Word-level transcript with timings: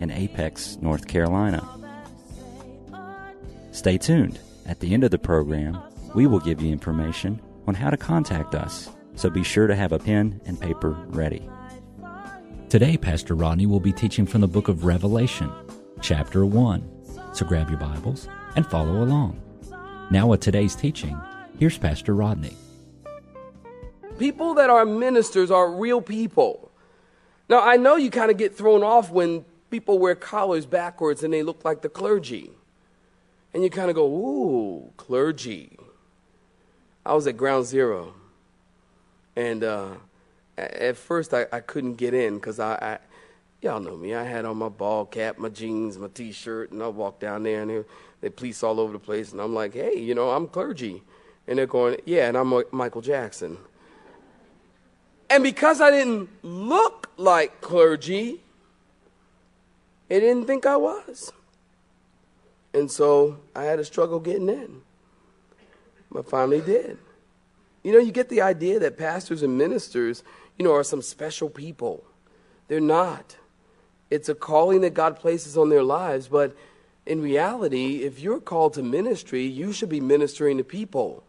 in 0.00 0.10
Apex, 0.10 0.78
North 0.80 1.06
Carolina. 1.06 1.66
Stay 3.70 3.96
tuned. 3.96 4.40
At 4.66 4.80
the 4.80 4.92
end 4.92 5.04
of 5.04 5.10
the 5.10 5.18
program, 5.18 5.80
we 6.14 6.26
will 6.26 6.40
give 6.40 6.60
you 6.60 6.72
information 6.72 7.40
on 7.68 7.74
how 7.74 7.90
to 7.90 7.96
contact 7.96 8.54
us, 8.54 8.90
so 9.14 9.30
be 9.30 9.44
sure 9.44 9.66
to 9.66 9.76
have 9.76 9.92
a 9.92 9.98
pen 9.98 10.40
and 10.46 10.60
paper 10.60 10.90
ready. 11.08 11.48
Today, 12.68 12.96
Pastor 12.96 13.34
Rodney 13.34 13.66
will 13.66 13.80
be 13.80 13.92
teaching 13.92 14.26
from 14.26 14.40
the 14.40 14.48
book 14.48 14.68
of 14.68 14.84
Revelation, 14.84 15.50
chapter 16.00 16.44
1. 16.46 16.88
So 17.32 17.44
grab 17.46 17.68
your 17.68 17.78
Bibles 17.78 18.28
and 18.56 18.66
follow 18.66 19.02
along. 19.02 19.40
Now, 20.10 20.26
with 20.28 20.40
today's 20.40 20.74
teaching, 20.74 21.20
here's 21.58 21.78
Pastor 21.78 22.14
Rodney. 22.14 22.56
People 24.18 24.54
that 24.54 24.70
are 24.70 24.84
ministers 24.84 25.50
are 25.50 25.70
real 25.70 26.00
people. 26.00 26.70
Now, 27.48 27.60
I 27.60 27.76
know 27.76 27.96
you 27.96 28.10
kind 28.10 28.30
of 28.30 28.36
get 28.36 28.54
thrown 28.56 28.82
off 28.82 29.10
when 29.10 29.44
people 29.70 29.98
wear 29.98 30.14
collars 30.14 30.66
backwards 30.66 31.22
and 31.22 31.32
they 31.32 31.42
look 31.42 31.64
like 31.64 31.82
the 31.82 31.88
clergy. 31.88 32.50
And 33.54 33.62
you 33.62 33.70
kind 33.70 33.90
of 33.90 33.96
go, 33.96 34.06
ooh, 34.06 34.92
clergy. 34.96 35.76
I 37.04 37.14
was 37.14 37.26
at 37.26 37.36
ground 37.36 37.66
zero. 37.66 38.14
And 39.34 39.64
uh, 39.64 39.94
at 40.58 40.96
first, 40.96 41.32
I, 41.32 41.46
I 41.52 41.60
couldn't 41.60 41.94
get 41.94 42.14
in 42.14 42.34
because 42.34 42.60
I, 42.60 42.74
I, 42.74 42.98
y'all 43.62 43.80
know 43.80 43.96
me. 43.96 44.14
I 44.14 44.24
had 44.24 44.44
on 44.44 44.56
my 44.56 44.68
ball 44.68 45.06
cap, 45.06 45.38
my 45.38 45.48
jeans, 45.48 45.98
my 45.98 46.08
t 46.08 46.32
shirt, 46.32 46.72
and 46.72 46.82
I 46.82 46.88
walked 46.88 47.20
down 47.20 47.42
there 47.42 47.62
and 47.62 47.70
they, 47.70 47.84
they 48.20 48.28
police 48.30 48.62
all 48.62 48.78
over 48.78 48.92
the 48.92 48.98
place. 48.98 49.32
And 49.32 49.40
I'm 49.40 49.54
like, 49.54 49.74
hey, 49.74 49.98
you 49.98 50.14
know, 50.14 50.30
I'm 50.30 50.46
clergy. 50.46 51.02
And 51.46 51.58
they're 51.58 51.66
going, 51.66 51.96
yeah, 52.04 52.28
and 52.28 52.36
I'm 52.36 52.62
Michael 52.70 53.00
Jackson. 53.00 53.56
And 55.28 55.42
because 55.42 55.80
I 55.80 55.90
didn't 55.90 56.28
look 56.42 57.08
like 57.16 57.60
clergy, 57.60 58.40
they 60.10 60.18
didn't 60.18 60.46
think 60.46 60.66
I 60.66 60.76
was. 60.76 61.32
And 62.74 62.90
so 62.90 63.38
I 63.54 63.62
had 63.62 63.78
a 63.78 63.84
struggle 63.84 64.18
getting 64.18 64.48
in. 64.48 64.82
But 66.10 66.28
finally 66.28 66.60
did. 66.60 66.98
You 67.84 67.92
know, 67.92 68.00
you 68.00 68.10
get 68.10 68.28
the 68.28 68.42
idea 68.42 68.80
that 68.80 68.98
pastors 68.98 69.42
and 69.44 69.56
ministers, 69.56 70.24
you 70.58 70.64
know, 70.64 70.74
are 70.74 70.82
some 70.82 71.00
special 71.00 71.48
people. 71.48 72.04
They're 72.66 72.80
not. 72.80 73.36
It's 74.10 74.28
a 74.28 74.34
calling 74.34 74.80
that 74.80 74.94
God 74.94 75.14
places 75.14 75.56
on 75.56 75.68
their 75.68 75.84
lives, 75.84 76.26
but 76.26 76.56
in 77.06 77.22
reality, 77.22 78.02
if 78.02 78.18
you're 78.18 78.40
called 78.40 78.74
to 78.74 78.82
ministry, 78.82 79.44
you 79.44 79.72
should 79.72 79.88
be 79.88 80.00
ministering 80.00 80.58
to 80.58 80.64
people. 80.64 81.22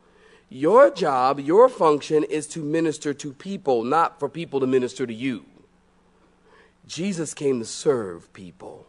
Your 0.49 0.89
job, 0.89 1.39
your 1.39 1.69
function 1.69 2.23
is 2.23 2.47
to 2.47 2.63
minister 2.63 3.13
to 3.13 3.31
people, 3.31 3.83
not 3.83 4.19
for 4.19 4.27
people 4.27 4.59
to 4.59 4.67
minister 4.67 5.05
to 5.05 5.13
you. 5.13 5.45
Jesus 6.87 7.33
came 7.33 7.59
to 7.59 7.65
serve 7.65 8.31
people. 8.33 8.85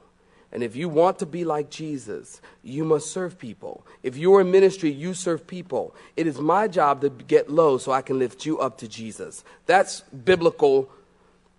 And 0.52 0.62
if 0.62 0.76
you 0.76 0.88
want 0.88 1.18
to 1.20 1.26
be 1.26 1.44
like 1.44 1.70
Jesus, 1.70 2.42
you 2.62 2.84
must 2.84 3.10
serve 3.10 3.38
people. 3.38 3.86
If 4.02 4.18
you're 4.18 4.42
in 4.42 4.50
ministry, 4.50 4.90
you 4.90 5.14
serve 5.14 5.46
people. 5.46 5.94
It 6.14 6.26
is 6.26 6.38
my 6.38 6.68
job 6.68 7.00
to 7.00 7.08
get 7.08 7.50
low 7.50 7.78
so 7.78 7.90
I 7.90 8.02
can 8.02 8.18
lift 8.18 8.44
you 8.44 8.58
up 8.58 8.76
to 8.78 8.88
Jesus. 8.88 9.44
That's 9.64 10.00
biblical 10.00 10.90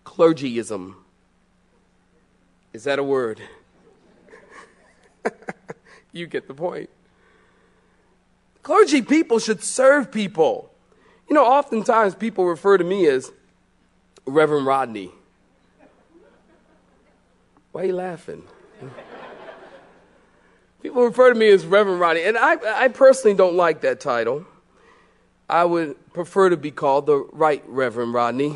clergyism. 0.04 1.04
Is 2.72 2.84
that 2.84 3.00
a 3.00 3.04
word? 3.04 3.42
you 6.12 6.28
get 6.28 6.48
the 6.48 6.54
point. 6.54 6.90
Clergy 8.62 9.02
people 9.02 9.40
should 9.40 9.64
serve 9.64 10.12
people. 10.12 10.72
You 11.28 11.36
know, 11.36 11.46
oftentimes 11.46 12.14
people 12.16 12.46
refer 12.46 12.78
to 12.78 12.84
me 12.84 13.08
as 13.08 13.32
Reverend 14.26 14.68
Rodney. 14.68 15.12
Why 17.74 17.82
are 17.82 17.86
you 17.86 17.96
laughing? 17.96 18.44
People 20.84 21.04
refer 21.04 21.34
to 21.34 21.36
me 21.36 21.50
as 21.50 21.66
Reverend 21.66 22.00
Rodney, 22.00 22.22
and 22.22 22.38
I, 22.38 22.84
I 22.84 22.88
personally 22.90 23.36
don't 23.36 23.56
like 23.56 23.82
that 23.82 24.00
title. 24.00 24.46
I 25.50 25.66
would 25.66 25.96
prefer 26.14 26.50
to 26.50 26.58
be 26.58 26.70
called 26.70 27.08
the 27.08 27.18
Right 27.32 27.64
Reverend 27.68 28.14
Rodney. 28.14 28.56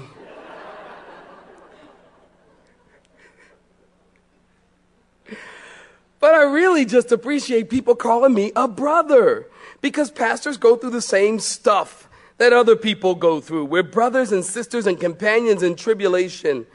but 6.19 6.35
I 6.35 6.43
really 6.43 6.85
just 6.85 7.11
appreciate 7.11 7.71
people 7.71 7.95
calling 7.95 8.35
me 8.35 8.51
a 8.55 8.67
brother 8.67 9.47
because 9.81 10.11
pastors 10.11 10.57
go 10.57 10.75
through 10.75 10.91
the 10.91 11.01
same 11.01 11.39
stuff 11.39 12.07
that 12.37 12.53
other 12.53 12.75
people 12.75 13.15
go 13.15 13.41
through. 13.41 13.65
We're 13.65 13.81
brothers 13.81 14.31
and 14.31 14.45
sisters 14.45 14.85
and 14.85 14.99
companions 14.99 15.63
in 15.63 15.75
tribulation. 15.75 16.67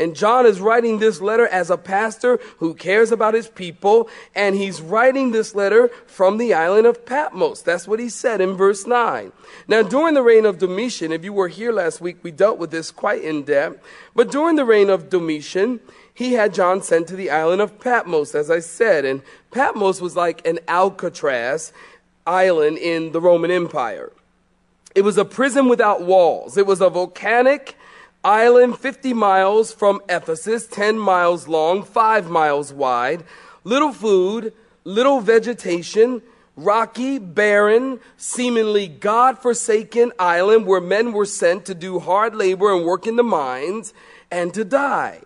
And 0.00 0.16
John 0.16 0.46
is 0.46 0.62
writing 0.62 0.98
this 0.98 1.20
letter 1.20 1.46
as 1.46 1.68
a 1.68 1.76
pastor 1.76 2.40
who 2.56 2.72
cares 2.72 3.12
about 3.12 3.34
his 3.34 3.48
people, 3.48 4.08
and 4.34 4.56
he's 4.56 4.80
writing 4.80 5.30
this 5.30 5.54
letter 5.54 5.90
from 6.06 6.38
the 6.38 6.54
island 6.54 6.86
of 6.86 7.04
Patmos. 7.04 7.60
That's 7.60 7.86
what 7.86 8.00
he 8.00 8.08
said 8.08 8.40
in 8.40 8.54
verse 8.54 8.86
9. 8.86 9.30
Now, 9.68 9.82
during 9.82 10.14
the 10.14 10.22
reign 10.22 10.46
of 10.46 10.56
Domitian, 10.56 11.12
if 11.12 11.22
you 11.22 11.34
were 11.34 11.48
here 11.48 11.70
last 11.70 12.00
week, 12.00 12.16
we 12.22 12.30
dealt 12.30 12.58
with 12.58 12.70
this 12.70 12.90
quite 12.90 13.22
in 13.22 13.42
depth, 13.42 13.84
but 14.14 14.30
during 14.30 14.56
the 14.56 14.64
reign 14.64 14.88
of 14.88 15.10
Domitian, 15.10 15.80
he 16.14 16.32
had 16.32 16.54
John 16.54 16.82
sent 16.82 17.06
to 17.08 17.16
the 17.16 17.28
island 17.28 17.60
of 17.60 17.78
Patmos, 17.78 18.34
as 18.34 18.50
I 18.50 18.60
said, 18.60 19.04
and 19.04 19.20
Patmos 19.50 20.00
was 20.00 20.16
like 20.16 20.46
an 20.46 20.60
Alcatraz 20.66 21.74
island 22.26 22.78
in 22.78 23.12
the 23.12 23.20
Roman 23.20 23.50
Empire. 23.50 24.12
It 24.94 25.02
was 25.02 25.18
a 25.18 25.24
prison 25.26 25.68
without 25.68 26.02
walls. 26.02 26.56
It 26.56 26.66
was 26.66 26.80
a 26.80 26.90
volcanic 26.90 27.76
Island 28.22 28.78
50 28.78 29.14
miles 29.14 29.72
from 29.72 30.00
Ephesus, 30.08 30.66
10 30.66 30.98
miles 30.98 31.48
long, 31.48 31.82
5 31.82 32.28
miles 32.28 32.72
wide. 32.72 33.24
Little 33.64 33.92
food, 33.92 34.52
little 34.84 35.20
vegetation, 35.20 36.22
rocky, 36.56 37.18
barren, 37.18 37.98
seemingly 38.16 38.88
God 38.88 39.38
forsaken 39.38 40.12
island 40.18 40.66
where 40.66 40.80
men 40.80 41.12
were 41.12 41.24
sent 41.24 41.64
to 41.66 41.74
do 41.74 41.98
hard 41.98 42.34
labor 42.34 42.74
and 42.74 42.84
work 42.84 43.06
in 43.06 43.16
the 43.16 43.22
mines 43.22 43.94
and 44.30 44.52
to 44.54 44.64
die. 44.64 45.20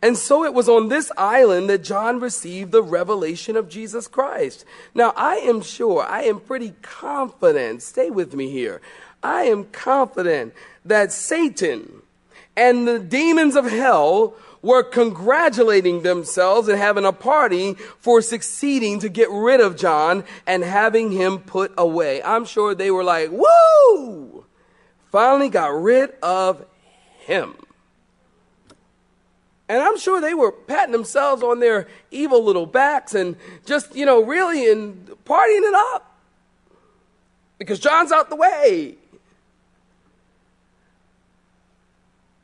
And 0.00 0.18
so 0.18 0.44
it 0.44 0.52
was 0.52 0.68
on 0.68 0.88
this 0.88 1.12
island 1.16 1.70
that 1.70 1.84
John 1.84 2.18
received 2.18 2.72
the 2.72 2.82
revelation 2.82 3.56
of 3.56 3.68
Jesus 3.68 4.08
Christ. 4.08 4.64
Now, 4.94 5.12
I 5.16 5.36
am 5.36 5.62
sure, 5.62 6.02
I 6.02 6.22
am 6.22 6.40
pretty 6.40 6.74
confident, 6.82 7.82
stay 7.82 8.10
with 8.10 8.34
me 8.34 8.50
here. 8.50 8.80
I 9.22 9.44
am 9.44 9.64
confident 9.66 10.54
that 10.84 11.12
Satan 11.12 12.02
and 12.56 12.86
the 12.86 12.98
demons 12.98 13.56
of 13.56 13.70
hell 13.70 14.34
were 14.62 14.82
congratulating 14.82 16.02
themselves 16.02 16.68
and 16.68 16.78
having 16.78 17.04
a 17.04 17.12
party 17.12 17.74
for 17.98 18.22
succeeding 18.22 19.00
to 19.00 19.08
get 19.08 19.28
rid 19.30 19.60
of 19.60 19.76
John 19.76 20.24
and 20.46 20.62
having 20.62 21.10
him 21.10 21.38
put 21.40 21.72
away. 21.76 22.22
I'm 22.22 22.44
sure 22.44 22.74
they 22.74 22.90
were 22.90 23.02
like, 23.02 23.30
woo! 23.32 24.44
Finally 25.10 25.48
got 25.48 25.74
rid 25.74 26.12
of 26.22 26.64
him. 27.18 27.54
And 29.68 29.82
I'm 29.82 29.98
sure 29.98 30.20
they 30.20 30.34
were 30.34 30.52
patting 30.52 30.92
themselves 30.92 31.42
on 31.42 31.60
their 31.60 31.88
evil 32.10 32.44
little 32.44 32.66
backs 32.66 33.14
and 33.14 33.36
just, 33.64 33.96
you 33.96 34.06
know, 34.06 34.22
really 34.22 34.70
and 34.70 35.06
partying 35.24 35.66
it 35.66 35.74
up. 35.74 36.16
Because 37.58 37.80
John's 37.80 38.12
out 38.12 38.28
the 38.28 38.36
way. 38.36 38.96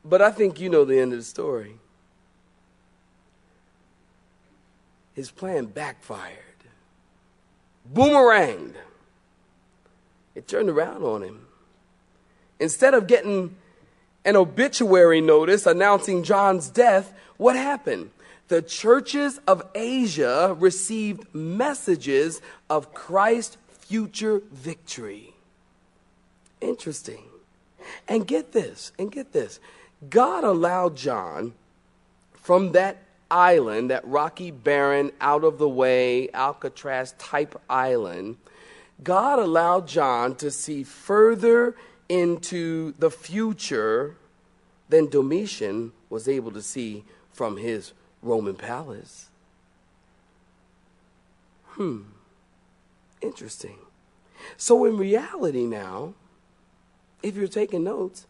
But 0.03 0.21
I 0.21 0.31
think 0.31 0.59
you 0.59 0.69
know 0.69 0.85
the 0.85 0.99
end 0.99 1.13
of 1.13 1.19
the 1.19 1.25
story. 1.25 1.75
His 5.13 5.31
plan 5.31 5.65
backfired, 5.65 6.37
boomeranged. 7.93 8.75
It 10.35 10.47
turned 10.47 10.69
around 10.69 11.03
on 11.03 11.23
him. 11.23 11.47
Instead 12.59 12.93
of 12.93 13.07
getting 13.07 13.55
an 14.23 14.35
obituary 14.35 15.19
notice 15.19 15.65
announcing 15.65 16.23
John's 16.23 16.69
death, 16.69 17.13
what 17.37 17.55
happened? 17.55 18.11
The 18.47 18.61
churches 18.61 19.39
of 19.47 19.61
Asia 19.75 20.55
received 20.57 21.33
messages 21.33 22.41
of 22.69 22.93
Christ's 22.93 23.57
future 23.71 24.41
victory. 24.51 25.33
Interesting. 26.61 27.23
And 28.07 28.27
get 28.27 28.51
this, 28.51 28.91
and 28.97 29.11
get 29.11 29.33
this. 29.33 29.59
God 30.07 30.43
allowed 30.43 30.95
John 30.95 31.53
from 32.33 32.71
that 32.71 32.97
island, 33.29 33.91
that 33.91 34.07
rocky, 34.07 34.51
barren, 34.51 35.11
out 35.19 35.43
of 35.43 35.57
the 35.57 35.69
way, 35.69 36.29
Alcatraz 36.33 37.13
type 37.17 37.59
island, 37.69 38.37
God 39.03 39.39
allowed 39.39 39.87
John 39.87 40.35
to 40.35 40.51
see 40.51 40.83
further 40.83 41.75
into 42.07 42.93
the 42.97 43.11
future 43.11 44.15
than 44.89 45.09
Domitian 45.09 45.91
was 46.09 46.27
able 46.27 46.51
to 46.51 46.61
see 46.61 47.03
from 47.31 47.57
his 47.57 47.93
Roman 48.21 48.55
palace. 48.55 49.29
Hmm. 51.65 52.01
Interesting. 53.21 53.77
So, 54.57 54.85
in 54.85 54.97
reality, 54.97 55.65
now, 55.65 56.13
if 57.21 57.35
you're 57.35 57.47
taking 57.47 57.83
notes, 57.83 58.25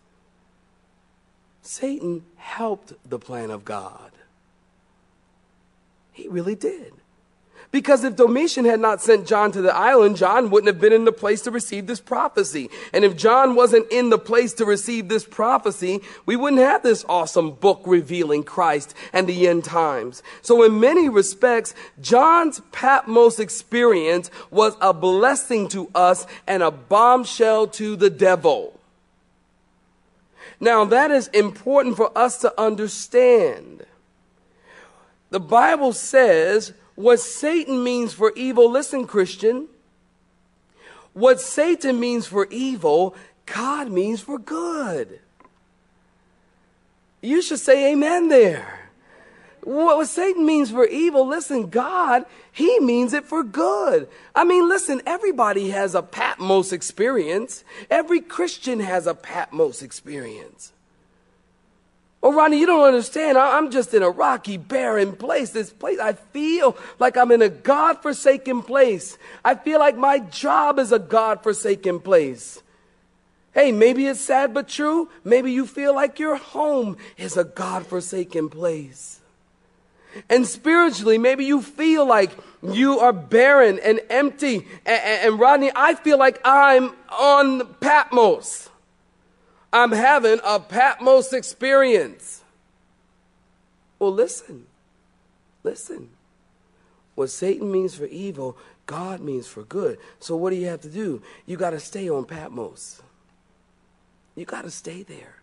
Satan 1.61 2.23
helped 2.38 2.94
the 3.07 3.19
plan 3.19 3.51
of 3.51 3.65
God. 3.65 4.11
He 6.11 6.27
really 6.27 6.56
did. 6.56 6.94
Because 7.71 8.03
if 8.03 8.15
Domitian 8.15 8.65
had 8.65 8.79
not 8.79 9.00
sent 9.00 9.27
John 9.27 9.51
to 9.51 9.61
the 9.61 9.75
island, 9.75 10.17
John 10.17 10.50
wouldn't 10.50 10.73
have 10.73 10.81
been 10.81 10.94
in 10.94 11.06
the 11.06 11.11
place 11.11 11.41
to 11.41 11.51
receive 11.51 11.85
this 11.85 12.00
prophecy. 12.00 12.69
And 12.94 13.06
if 13.06 13.15
John 13.15 13.53
wasn't 13.53 13.91
in 13.91 14.09
the 14.09 14.17
place 14.17 14.53
to 14.53 14.65
receive 14.65 15.07
this 15.07 15.23
prophecy, 15.23 16.01
we 16.25 16.35
wouldn't 16.35 16.63
have 16.63 16.81
this 16.81 17.06
awesome 17.07 17.51
book 17.51 17.81
revealing 17.85 18.44
Christ 18.44 18.95
and 19.13 19.27
the 19.27 19.47
end 19.47 19.65
times. 19.65 20.23
So 20.41 20.63
in 20.63 20.79
many 20.79 21.09
respects, 21.09 21.75
John's 22.01 22.59
Patmos 22.71 23.39
experience 23.39 24.31
was 24.50 24.75
a 24.81 24.91
blessing 24.91 25.67
to 25.69 25.91
us 25.94 26.25
and 26.47 26.63
a 26.63 26.71
bombshell 26.71 27.67
to 27.67 27.95
the 27.95 28.09
devil. 28.09 28.78
Now 30.59 30.85
that 30.85 31.11
is 31.11 31.27
important 31.29 31.95
for 31.95 32.15
us 32.17 32.39
to 32.41 32.59
understand. 32.59 33.85
The 35.29 35.39
Bible 35.39 35.94
says 35.94 36.73
what 36.95 37.19
Satan 37.19 37.83
means 37.83 38.13
for 38.13 38.33
evil, 38.35 38.69
listen, 38.69 39.07
Christian, 39.07 39.67
what 41.13 41.39
Satan 41.39 42.00
means 42.00 42.27
for 42.27 42.47
evil, 42.50 43.15
God 43.45 43.89
means 43.89 44.21
for 44.21 44.38
good. 44.38 45.19
You 47.21 47.41
should 47.41 47.59
say 47.59 47.91
amen 47.91 48.29
there. 48.29 48.78
What 49.63 50.07
Satan 50.07 50.45
means 50.45 50.71
for 50.71 50.85
evil, 50.85 51.27
listen, 51.27 51.69
God, 51.69 52.25
he 52.51 52.79
means 52.79 53.13
it 53.13 53.25
for 53.25 53.44
good. 53.44 54.07
I 54.33 54.44
mean, 54.44 54.69
listen, 54.69 55.01
everybody 55.06 55.69
has 55.69 55.95
a 55.95 56.01
Patmos 56.01 56.71
experience. 56.71 57.63
Every 57.89 58.21
Christian 58.21 58.79
has 58.79 59.07
a 59.07 59.13
Patmos 59.13 59.81
experience. 59.81 60.71
Oh, 62.21 62.33
Ronnie, 62.33 62.59
you 62.59 62.65
don't 62.65 62.85
understand. 62.85 63.38
I'm 63.38 63.71
just 63.71 63.94
in 63.94 64.03
a 64.03 64.09
rocky, 64.09 64.57
barren 64.57 65.13
place. 65.13 65.51
This 65.51 65.71
place, 65.71 66.00
I 66.00 66.13
feel 66.13 66.77
like 67.00 67.15
I'm 67.15 67.31
in 67.31 67.41
a 67.41 67.50
God 67.50 68.01
forsaken 68.01 68.61
place. 68.61 69.17
I 69.44 69.56
feel 69.56 69.79
like 69.79 69.95
my 69.95 70.19
job 70.19 70.79
is 70.79 70.91
a 70.91 71.00
God 71.00 71.44
forsaken 71.44 72.01
place. 72.01 72.61
Hey, 73.53 73.71
maybe 73.71 74.06
it's 74.06 74.19
sad 74.19 74.53
but 74.53 74.67
true. 74.67 75.09
Maybe 75.23 75.51
you 75.51 75.65
feel 75.65 75.95
like 75.95 76.19
your 76.19 76.35
home 76.35 76.97
is 77.17 77.38
a 77.38 77.45
God 77.45 77.88
forsaken 77.88 78.50
place. 78.50 79.19
And 80.29 80.45
spiritually, 80.45 81.17
maybe 81.17 81.45
you 81.45 81.61
feel 81.61 82.06
like 82.06 82.31
you 82.63 83.00
are 83.00 83.13
barren 83.13 83.79
and 83.79 84.01
empty. 84.09 84.67
And, 84.85 85.01
and, 85.03 85.39
Rodney, 85.39 85.71
I 85.75 85.95
feel 85.95 86.17
like 86.17 86.39
I'm 86.44 86.94
on 87.17 87.73
Patmos. 87.75 88.69
I'm 89.71 89.91
having 89.91 90.39
a 90.44 90.59
Patmos 90.59 91.33
experience. 91.33 92.44
Well, 94.00 94.13
listen, 94.13 94.65
listen. 95.63 96.09
What 97.15 97.29
Satan 97.29 97.71
means 97.71 97.95
for 97.95 98.06
evil, 98.06 98.57
God 98.85 99.19
means 99.19 99.45
for 99.45 99.63
good. 99.63 100.00
So, 100.19 100.35
what 100.35 100.50
do 100.51 100.56
you 100.56 100.67
have 100.67 100.81
to 100.81 100.89
do? 100.89 101.21
You 101.45 101.57
got 101.57 101.71
to 101.71 101.79
stay 101.79 102.09
on 102.09 102.25
Patmos. 102.25 103.01
You 104.35 104.45
got 104.45 104.63
to 104.63 104.71
stay 104.71 105.03
there. 105.03 105.35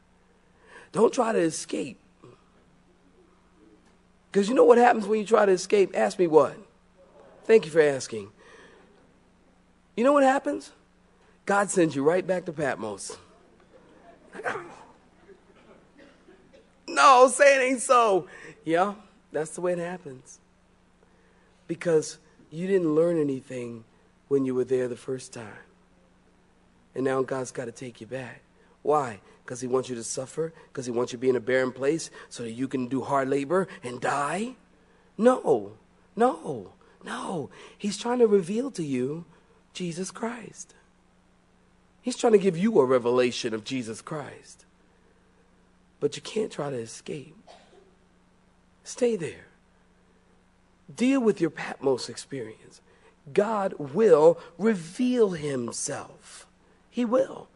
Don't 0.92 1.12
try 1.12 1.32
to 1.32 1.38
escape. 1.38 1.98
Because 4.36 4.50
you 4.50 4.54
know 4.54 4.64
what 4.64 4.76
happens 4.76 5.06
when 5.06 5.18
you 5.18 5.24
try 5.24 5.46
to 5.46 5.52
escape? 5.52 5.92
Ask 5.94 6.18
me 6.18 6.26
what? 6.26 6.54
Thank 7.44 7.64
you 7.64 7.70
for 7.70 7.80
asking. 7.80 8.28
You 9.96 10.04
know 10.04 10.12
what 10.12 10.24
happens? 10.24 10.72
God 11.46 11.70
sends 11.70 11.96
you 11.96 12.02
right 12.02 12.26
back 12.26 12.44
to 12.44 12.52
Patmos. 12.52 13.16
no, 16.86 17.28
say 17.28 17.56
it 17.56 17.72
ain't 17.72 17.80
so. 17.80 18.26
Yeah, 18.62 18.92
that's 19.32 19.52
the 19.52 19.62
way 19.62 19.72
it 19.72 19.78
happens. 19.78 20.38
Because 21.66 22.18
you 22.50 22.66
didn't 22.66 22.94
learn 22.94 23.18
anything 23.18 23.84
when 24.28 24.44
you 24.44 24.54
were 24.54 24.64
there 24.64 24.86
the 24.86 24.96
first 24.96 25.32
time. 25.32 25.64
And 26.94 27.06
now 27.06 27.22
God's 27.22 27.52
got 27.52 27.64
to 27.64 27.72
take 27.72 28.02
you 28.02 28.06
back. 28.06 28.42
Why? 28.82 29.20
Because 29.46 29.60
He 29.60 29.68
wants 29.68 29.88
you 29.88 29.94
to 29.94 30.02
suffer? 30.02 30.52
Because 30.68 30.86
He 30.86 30.92
wants 30.92 31.12
you 31.12 31.18
to 31.18 31.20
be 31.20 31.28
in 31.28 31.36
a 31.36 31.40
barren 31.40 31.70
place 31.70 32.10
so 32.28 32.42
that 32.42 32.50
you 32.50 32.66
can 32.66 32.88
do 32.88 33.02
hard 33.02 33.28
labor 33.28 33.68
and 33.84 34.00
die? 34.00 34.56
No, 35.16 35.74
no, 36.16 36.72
no. 37.04 37.48
He's 37.78 37.96
trying 37.96 38.18
to 38.18 38.26
reveal 38.26 38.72
to 38.72 38.82
you 38.82 39.24
Jesus 39.72 40.10
Christ. 40.10 40.74
He's 42.02 42.16
trying 42.16 42.32
to 42.32 42.38
give 42.38 42.58
you 42.58 42.80
a 42.80 42.84
revelation 42.84 43.54
of 43.54 43.64
Jesus 43.64 44.02
Christ. 44.02 44.64
But 46.00 46.16
you 46.16 46.22
can't 46.22 46.50
try 46.52 46.70
to 46.70 46.76
escape. 46.76 47.36
Stay 48.82 49.14
there. 49.14 49.46
Deal 50.94 51.20
with 51.20 51.40
your 51.40 51.50
Patmos 51.50 52.08
experience. 52.08 52.80
God 53.32 53.74
will 53.78 54.38
reveal 54.58 55.30
himself. 55.30 56.46
He 56.90 57.04
will. 57.04 57.48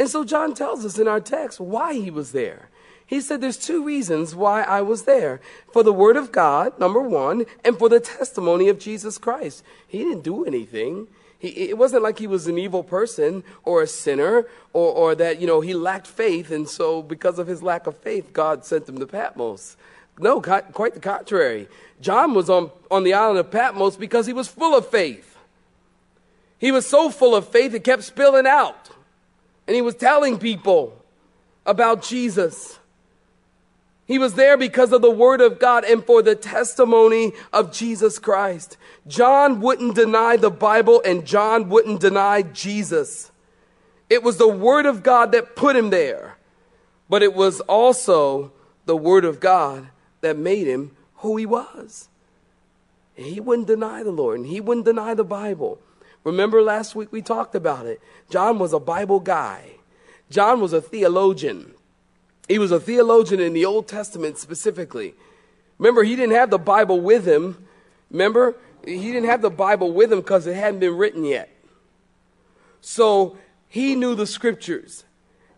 And 0.00 0.08
so 0.08 0.24
John 0.24 0.54
tells 0.54 0.82
us 0.86 0.98
in 0.98 1.06
our 1.06 1.20
text 1.20 1.60
why 1.60 1.92
he 1.92 2.10
was 2.10 2.32
there. 2.32 2.70
He 3.04 3.20
said 3.20 3.42
there's 3.42 3.58
two 3.58 3.84
reasons 3.84 4.34
why 4.34 4.62
I 4.62 4.80
was 4.80 5.02
there. 5.02 5.42
For 5.74 5.82
the 5.82 5.92
word 5.92 6.16
of 6.16 6.32
God, 6.32 6.78
number 6.78 7.02
one, 7.02 7.44
and 7.62 7.78
for 7.78 7.90
the 7.90 8.00
testimony 8.00 8.70
of 8.70 8.78
Jesus 8.78 9.18
Christ. 9.18 9.62
He 9.86 9.98
didn't 9.98 10.22
do 10.22 10.46
anything. 10.46 11.06
He, 11.38 11.48
it 11.48 11.76
wasn't 11.76 12.02
like 12.02 12.18
he 12.18 12.26
was 12.26 12.46
an 12.46 12.56
evil 12.56 12.82
person 12.82 13.44
or 13.62 13.82
a 13.82 13.86
sinner 13.86 14.46
or, 14.72 14.90
or 14.90 15.14
that, 15.16 15.38
you 15.38 15.46
know, 15.46 15.60
he 15.60 15.74
lacked 15.74 16.06
faith. 16.06 16.50
And 16.50 16.66
so 16.66 17.02
because 17.02 17.38
of 17.38 17.46
his 17.46 17.62
lack 17.62 17.86
of 17.86 17.94
faith, 17.98 18.32
God 18.32 18.64
sent 18.64 18.88
him 18.88 18.98
to 19.00 19.06
Patmos. 19.06 19.76
No, 20.18 20.40
quite 20.40 20.94
the 20.94 21.00
contrary. 21.00 21.68
John 22.00 22.32
was 22.32 22.48
on, 22.48 22.70
on 22.90 23.04
the 23.04 23.12
island 23.12 23.38
of 23.38 23.50
Patmos 23.50 23.96
because 23.96 24.26
he 24.26 24.32
was 24.32 24.48
full 24.48 24.74
of 24.74 24.88
faith. 24.88 25.36
He 26.56 26.72
was 26.72 26.86
so 26.86 27.10
full 27.10 27.34
of 27.34 27.48
faith, 27.48 27.74
it 27.74 27.84
kept 27.84 28.04
spilling 28.04 28.46
out. 28.46 28.88
And 29.70 29.76
he 29.76 29.82
was 29.82 29.94
telling 29.94 30.40
people 30.40 31.00
about 31.64 32.02
Jesus. 32.02 32.80
He 34.04 34.18
was 34.18 34.34
there 34.34 34.56
because 34.56 34.90
of 34.90 35.00
the 35.00 35.12
word 35.12 35.40
of 35.40 35.60
God 35.60 35.84
and 35.84 36.04
for 36.04 36.22
the 36.22 36.34
testimony 36.34 37.34
of 37.52 37.72
Jesus 37.72 38.18
Christ. 38.18 38.76
John 39.06 39.60
wouldn't 39.60 39.94
deny 39.94 40.36
the 40.36 40.50
Bible 40.50 41.00
and 41.04 41.24
John 41.24 41.68
wouldn't 41.68 42.00
deny 42.00 42.42
Jesus. 42.42 43.30
It 44.08 44.24
was 44.24 44.38
the 44.38 44.48
word 44.48 44.86
of 44.86 45.04
God 45.04 45.30
that 45.30 45.54
put 45.54 45.76
him 45.76 45.90
there, 45.90 46.36
but 47.08 47.22
it 47.22 47.32
was 47.32 47.60
also 47.60 48.50
the 48.86 48.96
word 48.96 49.24
of 49.24 49.38
God 49.38 49.86
that 50.20 50.36
made 50.36 50.66
him 50.66 50.96
who 51.18 51.36
he 51.36 51.46
was. 51.46 52.08
And 53.16 53.24
he 53.24 53.38
wouldn't 53.38 53.68
deny 53.68 54.02
the 54.02 54.10
Lord 54.10 54.40
and 54.40 54.48
he 54.48 54.60
wouldn't 54.60 54.86
deny 54.86 55.14
the 55.14 55.22
Bible. 55.22 55.78
Remember 56.24 56.62
last 56.62 56.94
week 56.94 57.12
we 57.12 57.22
talked 57.22 57.54
about 57.54 57.86
it. 57.86 58.00
John 58.28 58.58
was 58.58 58.72
a 58.72 58.80
Bible 58.80 59.20
guy. 59.20 59.72
John 60.30 60.60
was 60.60 60.72
a 60.72 60.80
theologian. 60.80 61.72
He 62.48 62.58
was 62.58 62.72
a 62.72 62.80
theologian 62.80 63.40
in 63.40 63.52
the 63.52 63.64
Old 63.64 63.88
Testament 63.88 64.38
specifically. 64.38 65.14
Remember, 65.78 66.02
he 66.02 66.16
didn't 66.16 66.34
have 66.34 66.50
the 66.50 66.58
Bible 66.58 67.00
with 67.00 67.26
him. 67.26 67.66
Remember, 68.10 68.56
he 68.84 69.12
didn't 69.12 69.28
have 69.28 69.42
the 69.42 69.50
Bible 69.50 69.92
with 69.92 70.12
him 70.12 70.20
because 70.20 70.46
it 70.46 70.54
hadn't 70.54 70.80
been 70.80 70.96
written 70.96 71.24
yet. 71.24 71.48
So 72.80 73.38
he 73.68 73.94
knew 73.94 74.14
the 74.14 74.26
scriptures. 74.26 75.04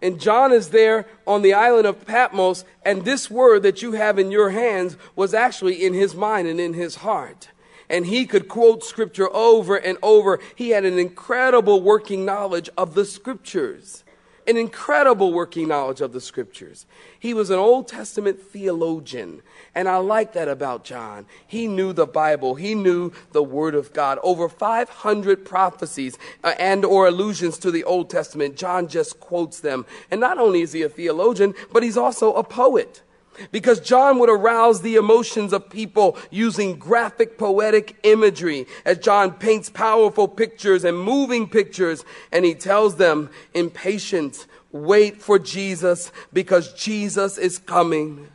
And 0.01 0.21
John 0.21 0.53
is 0.53 0.71
there 0.71 1.07
on 1.27 1.43
the 1.43 1.55
island 1.55 1.87
of 1.87 2.05
Patmos, 2.05 2.65
and 2.85 3.05
this 3.05 3.31
word 3.31 3.63
that 3.63 3.83
you 3.83 3.93
have 3.93 4.19
in 4.19 4.31
your 4.31 4.51
hands 4.51 4.97
was 5.15 5.33
actually 5.33 5.85
in 5.85 5.95
his 5.95 6.15
mind 6.15 6.49
and 6.49 6.61
in 6.61 6.75
his 6.75 6.97
heart. 6.97 7.49
And 7.93 8.07
he 8.07 8.27
could 8.27 8.49
quote 8.49 8.83
scripture 8.83 9.33
over 9.33 9.77
and 9.77 9.99
over. 10.03 10.41
He 10.57 10.71
had 10.71 10.85
an 10.85 10.99
incredible 10.99 11.81
working 11.81 12.25
knowledge 12.25 12.69
of 12.77 12.95
the 12.95 13.05
scriptures 13.05 14.03
an 14.47 14.57
incredible 14.57 15.33
working 15.33 15.69
knowledge 15.69 16.01
of 16.01 16.13
the 16.13 16.21
scriptures. 16.21 16.87
He 17.19 17.33
was 17.33 17.51
an 17.51 17.59
Old 17.59 17.87
Testament 17.89 18.41
theologian. 18.41 19.43
And 19.75 19.89
I 19.89 19.97
like 19.99 20.33
that 20.33 20.49
about 20.49 20.85
John. 20.85 21.27
He 21.47 21.69
knew 21.69 21.93
the 21.93 22.07
Bible. 22.07 22.57
He 22.57 22.75
knew 22.75 23.13
the 23.33 23.43
Word 23.43 23.75
of 23.75 23.93
God. 23.93 24.19
Over 24.23 24.49
500 24.49 25.45
prophecies 25.45 26.19
uh, 26.43 26.55
and 26.59 26.85
or 26.85 27.07
allusions 27.07 27.59
to 27.59 27.71
the 27.71 27.85
Old 27.85 28.11
Testament. 28.11 28.57
John 28.57 28.89
just 28.89 29.21
quotes 29.21 29.61
them. 29.61 29.87
And 30.11 30.21
not 30.21 30.39
only 30.39 30.63
is 30.63 30.73
he 30.73 30.83
a 30.83 30.89
theologian, 30.89 31.55
but 31.73 31.83
he's 31.83 31.97
also 31.97 32.35
a 32.35 32.45
poet. 32.45 33.03
Because 33.51 33.81
John 33.81 34.19
would 34.19 34.29
arouse 34.29 34.83
the 34.83 34.97
emotions 34.97 35.53
of 35.53 35.71
people 35.71 36.17
using 36.31 36.77
graphic 36.77 37.39
poetic 37.39 37.97
imagery 38.03 38.67
as 38.85 38.99
John 38.99 39.33
paints 39.33 39.71
powerful 39.71 40.29
pictures 40.29 40.85
and 40.85 40.99
moving 40.99 41.49
pictures 41.49 42.05
and 42.31 42.45
he 42.45 42.55
tells 42.55 42.97
them, 42.97 43.31
impatient, 43.55 44.47
wait 44.71 45.23
for 45.23 45.39
Jesus 45.39 46.13
because 46.33 46.73
Jesus 46.75 47.39
is 47.39 47.59
coming. 47.59 48.29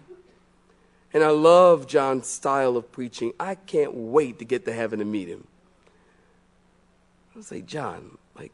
And 1.13 1.23
I 1.23 1.29
love 1.29 1.87
John's 1.87 2.27
style 2.27 2.77
of 2.77 2.91
preaching. 2.91 3.33
I 3.39 3.55
can't 3.55 3.93
wait 3.93 4.39
to 4.39 4.45
get 4.45 4.65
to 4.65 4.73
heaven 4.73 5.01
and 5.01 5.11
meet 5.11 5.27
him. 5.27 5.47
I 7.37 7.41
say, 7.41 7.61
John, 7.61 8.17
like, 8.35 8.51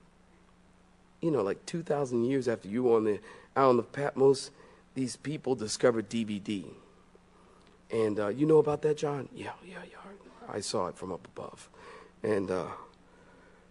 you 1.21 1.31
know, 1.31 1.41
like 1.41 1.65
2,000 1.65 2.25
years 2.25 2.47
after 2.47 2.67
you 2.67 2.83
were 2.83 2.97
on 2.97 3.05
the, 3.05 3.19
on 3.55 3.77
the 3.77 3.83
Patmos, 3.83 4.51
these 4.93 5.15
people 5.15 5.55
discovered 5.55 6.09
DVD. 6.09 6.65
And 7.91 8.19
uh, 8.19 8.27
you 8.29 8.45
know 8.45 8.57
about 8.57 8.81
that, 8.83 8.97
John? 8.97 9.29
Yeah, 9.33 9.51
yeah, 9.65 9.79
yeah. 9.89 9.97
I 10.49 10.59
saw 10.59 10.87
it 10.87 10.97
from 10.97 11.11
up 11.11 11.27
above. 11.27 11.69
And, 12.21 12.49
uh, 12.51 12.67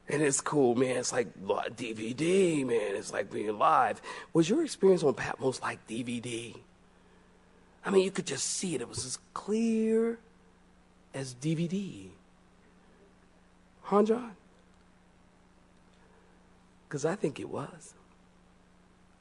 and 0.08 0.22
it's 0.22 0.40
cool, 0.40 0.74
man. 0.74 0.96
It's 0.96 1.12
like 1.12 1.28
DVD, 1.44 2.66
man. 2.66 2.96
It's 2.96 3.12
like 3.12 3.30
being 3.30 3.56
live. 3.58 4.00
Was 4.32 4.48
your 4.48 4.64
experience 4.64 5.02
on 5.02 5.14
Patmos 5.14 5.60
like 5.62 5.86
DVD? 5.86 6.56
I 7.84 7.90
mean, 7.90 8.04
you 8.04 8.10
could 8.10 8.26
just 8.26 8.46
see 8.46 8.74
it. 8.74 8.80
It 8.80 8.88
was 8.88 9.04
as 9.04 9.18
clear 9.34 10.18
as 11.14 11.34
DVD. 11.34 12.08
Huh, 13.82 14.02
John? 14.04 14.32
Because 16.88 17.04
I 17.04 17.16
think 17.16 17.40
it 17.40 17.48
was. 17.48 17.94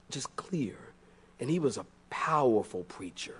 Just 0.09 0.35
clear. 0.35 0.75
And 1.41 1.49
he 1.49 1.59
was 1.59 1.75
a 1.75 1.85
powerful 2.09 2.83
preacher. 2.83 3.35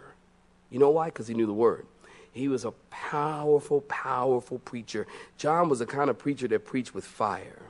You 0.70 0.80
know 0.80 0.90
why? 0.90 1.06
Because 1.06 1.28
he 1.28 1.34
knew 1.34 1.46
the 1.46 1.54
word. 1.54 1.86
He 2.34 2.48
was 2.48 2.66
a 2.66 2.72
powerful, 2.90 3.82
powerful 3.82 4.60
preacher. 4.60 5.06
John 5.38 5.70
was 5.70 5.80
the 5.80 5.86
kind 5.86 6.10
of 6.10 6.18
preacher 6.18 6.48
that 6.48 6.66
preached 6.66 6.94
with 6.94 7.06
fire. 7.06 7.62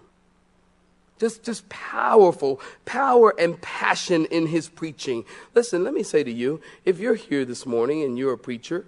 Just, 1.20 1.44
just 1.44 1.68
powerful, 1.70 2.60
power 2.86 3.36
and 3.38 3.62
passion 3.62 4.26
in 4.26 4.48
his 4.48 4.70
preaching. 4.70 5.26
Listen, 5.54 5.84
let 5.84 5.94
me 5.94 6.02
say 6.02 6.24
to 6.24 6.32
you 6.32 6.62
if 6.86 7.00
you're 7.00 7.16
here 7.16 7.46
this 7.46 7.66
morning 7.66 8.04
and 8.04 8.18
you're 8.18 8.34
a 8.34 8.38
preacher, 8.38 8.86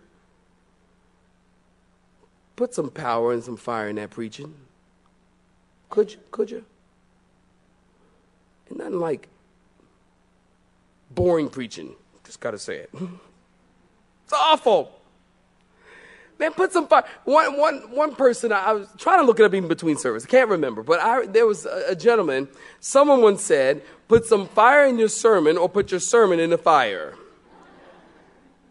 put 2.55 2.73
some 2.73 2.89
power 2.89 3.33
and 3.33 3.43
some 3.43 3.57
fire 3.57 3.89
in 3.89 3.97
that 3.97 4.09
preaching. 4.09 4.55
Could 5.89 6.13
you? 6.13 6.19
Could 6.31 6.49
you? 6.49 6.65
And 8.69 8.79
nothing 8.79 8.99
like 8.99 9.27
boring 11.13 11.49
preaching. 11.49 11.95
Just 12.23 12.39
got 12.39 12.51
to 12.51 12.59
say 12.59 12.77
it. 12.77 12.89
It's 14.25 14.31
awful. 14.31 14.89
Man, 16.39 16.53
put 16.53 16.71
some 16.71 16.87
fire. 16.87 17.03
One, 17.25 17.57
one, 17.57 17.75
one 17.91 18.15
person, 18.15 18.51
I, 18.51 18.63
I 18.63 18.71
was 18.73 18.87
trying 18.97 19.19
to 19.19 19.25
look 19.25 19.39
it 19.39 19.43
up 19.45 19.53
in 19.53 19.67
between 19.67 19.97
services. 19.97 20.27
I 20.27 20.31
can't 20.31 20.49
remember, 20.49 20.81
but 20.81 20.99
I, 20.99 21.25
there 21.25 21.45
was 21.45 21.65
a, 21.65 21.85
a 21.89 21.95
gentleman, 21.95 22.47
someone 22.79 23.21
once 23.21 23.43
said, 23.43 23.81
put 24.07 24.25
some 24.25 24.47
fire 24.47 24.85
in 24.85 24.97
your 24.97 25.09
sermon 25.09 25.57
or 25.57 25.69
put 25.69 25.91
your 25.91 25.99
sermon 25.99 26.39
in 26.39 26.49
the 26.49 26.57
fire. 26.57 27.15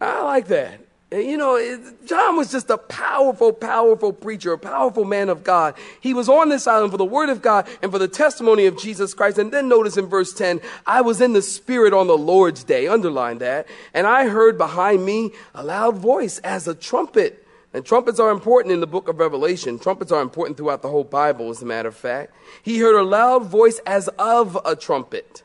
I 0.01 0.21
like 0.23 0.47
that. 0.47 0.82
You 1.13 1.37
know, 1.37 1.93
John 2.05 2.37
was 2.37 2.51
just 2.51 2.71
a 2.71 2.77
powerful, 2.77 3.53
powerful 3.53 4.11
preacher, 4.11 4.51
a 4.53 4.57
powerful 4.57 5.05
man 5.05 5.29
of 5.29 5.43
God. 5.43 5.75
He 6.01 6.11
was 6.11 6.27
on 6.27 6.49
this 6.49 6.65
island 6.65 6.91
for 6.91 6.97
the 6.97 7.05
word 7.05 7.29
of 7.29 7.39
God 7.39 7.67
and 7.83 7.91
for 7.91 7.99
the 7.99 8.07
testimony 8.07 8.65
of 8.65 8.79
Jesus 8.79 9.13
Christ. 9.13 9.37
And 9.37 9.51
then 9.51 9.69
notice 9.69 9.95
in 9.95 10.07
verse 10.07 10.33
10, 10.33 10.59
I 10.87 11.01
was 11.01 11.21
in 11.21 11.33
the 11.33 11.43
spirit 11.43 11.93
on 11.93 12.07
the 12.07 12.17
Lord's 12.17 12.63
day, 12.63 12.87
underline 12.87 13.37
that, 13.39 13.67
and 13.93 14.07
I 14.07 14.27
heard 14.27 14.57
behind 14.57 15.05
me 15.05 15.31
a 15.53 15.63
loud 15.63 15.97
voice 15.97 16.39
as 16.39 16.67
a 16.67 16.73
trumpet. 16.73 17.45
And 17.75 17.85
trumpets 17.85 18.19
are 18.19 18.31
important 18.31 18.71
in 18.71 18.79
the 18.79 18.87
book 18.87 19.07
of 19.07 19.19
Revelation. 19.19 19.77
Trumpets 19.77 20.11
are 20.11 20.21
important 20.21 20.57
throughout 20.57 20.81
the 20.81 20.89
whole 20.89 21.03
Bible, 21.03 21.51
as 21.51 21.61
a 21.61 21.65
matter 21.65 21.89
of 21.89 21.95
fact. 21.95 22.33
He 22.63 22.79
heard 22.79 22.99
a 22.99 23.03
loud 23.03 23.45
voice 23.45 23.79
as 23.85 24.07
of 24.19 24.57
a 24.65 24.75
trumpet 24.75 25.43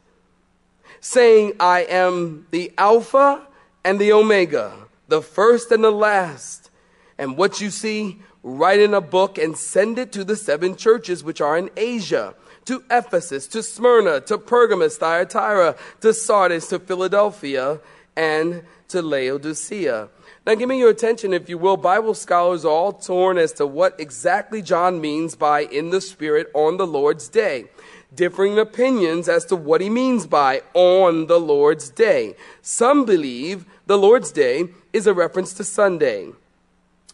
saying, 1.01 1.53
I 1.61 1.81
am 1.81 2.47
the 2.53 2.73
Alpha 2.79 3.47
and 3.85 3.99
the 3.99 4.13
Omega 4.13 4.88
the 5.09 5.23
first 5.23 5.73
and 5.73 5.83
the 5.83 5.91
last. 5.91 6.71
And 7.19 7.37
what 7.37 7.61
you 7.61 7.71
see, 7.71 8.21
write 8.43 8.79
in 8.79 8.95
a 8.95 9.01
book 9.01 9.39
and 9.39 9.57
send 9.57 9.99
it 9.99 10.13
to 10.13 10.23
the 10.23 10.37
seven 10.37 10.77
churches 10.77 11.25
which 11.25 11.41
are 11.41 11.59
in 11.59 11.71
Asia 11.77 12.35
to 12.67 12.85
Ephesus, 12.91 13.47
to 13.49 13.63
Smyrna, 13.63 14.21
to 14.21 14.37
Pergamos, 14.37 14.99
Thyatira, 14.99 15.75
to 16.03 16.13
Sardis, 16.13 16.69
to 16.69 16.79
Philadelphia, 16.79 17.81
and 18.15 18.63
to 18.89 19.01
Laodicea. 19.01 20.11
Now, 20.47 20.55
give 20.55 20.69
me 20.69 20.79
your 20.79 20.91
attention, 20.91 21.33
if 21.33 21.49
you 21.49 21.57
will. 21.57 21.79
Bible 21.79 22.13
scholars 22.13 22.67
are 22.67 22.71
all 22.71 22.93
torn 22.93 23.39
as 23.39 23.55
to 23.55 23.67
what 23.67 23.99
exactly 23.99 24.61
John 24.61 25.01
means 25.01 25.35
by 25.35 25.63
in 25.63 25.89
the 25.89 26.03
Spirit 26.03 26.49
on 26.53 26.77
the 26.77 26.87
Lord's 26.87 27.29
day. 27.29 27.67
Differing 28.15 28.59
opinions 28.59 29.29
as 29.29 29.45
to 29.47 29.57
what 29.57 29.81
he 29.81 29.91
means 29.91 30.27
by 30.27 30.63
on 30.75 31.27
the 31.27 31.39
Lord's 31.39 31.91
day. 31.91 32.35
Some 32.63 33.05
believe 33.05 33.67
the 33.87 33.99
Lord's 33.99 34.33
day 34.33 34.69
is 34.93 35.07
a 35.07 35.13
reference 35.13 35.53
to 35.55 35.65
Sunday. 35.65 36.29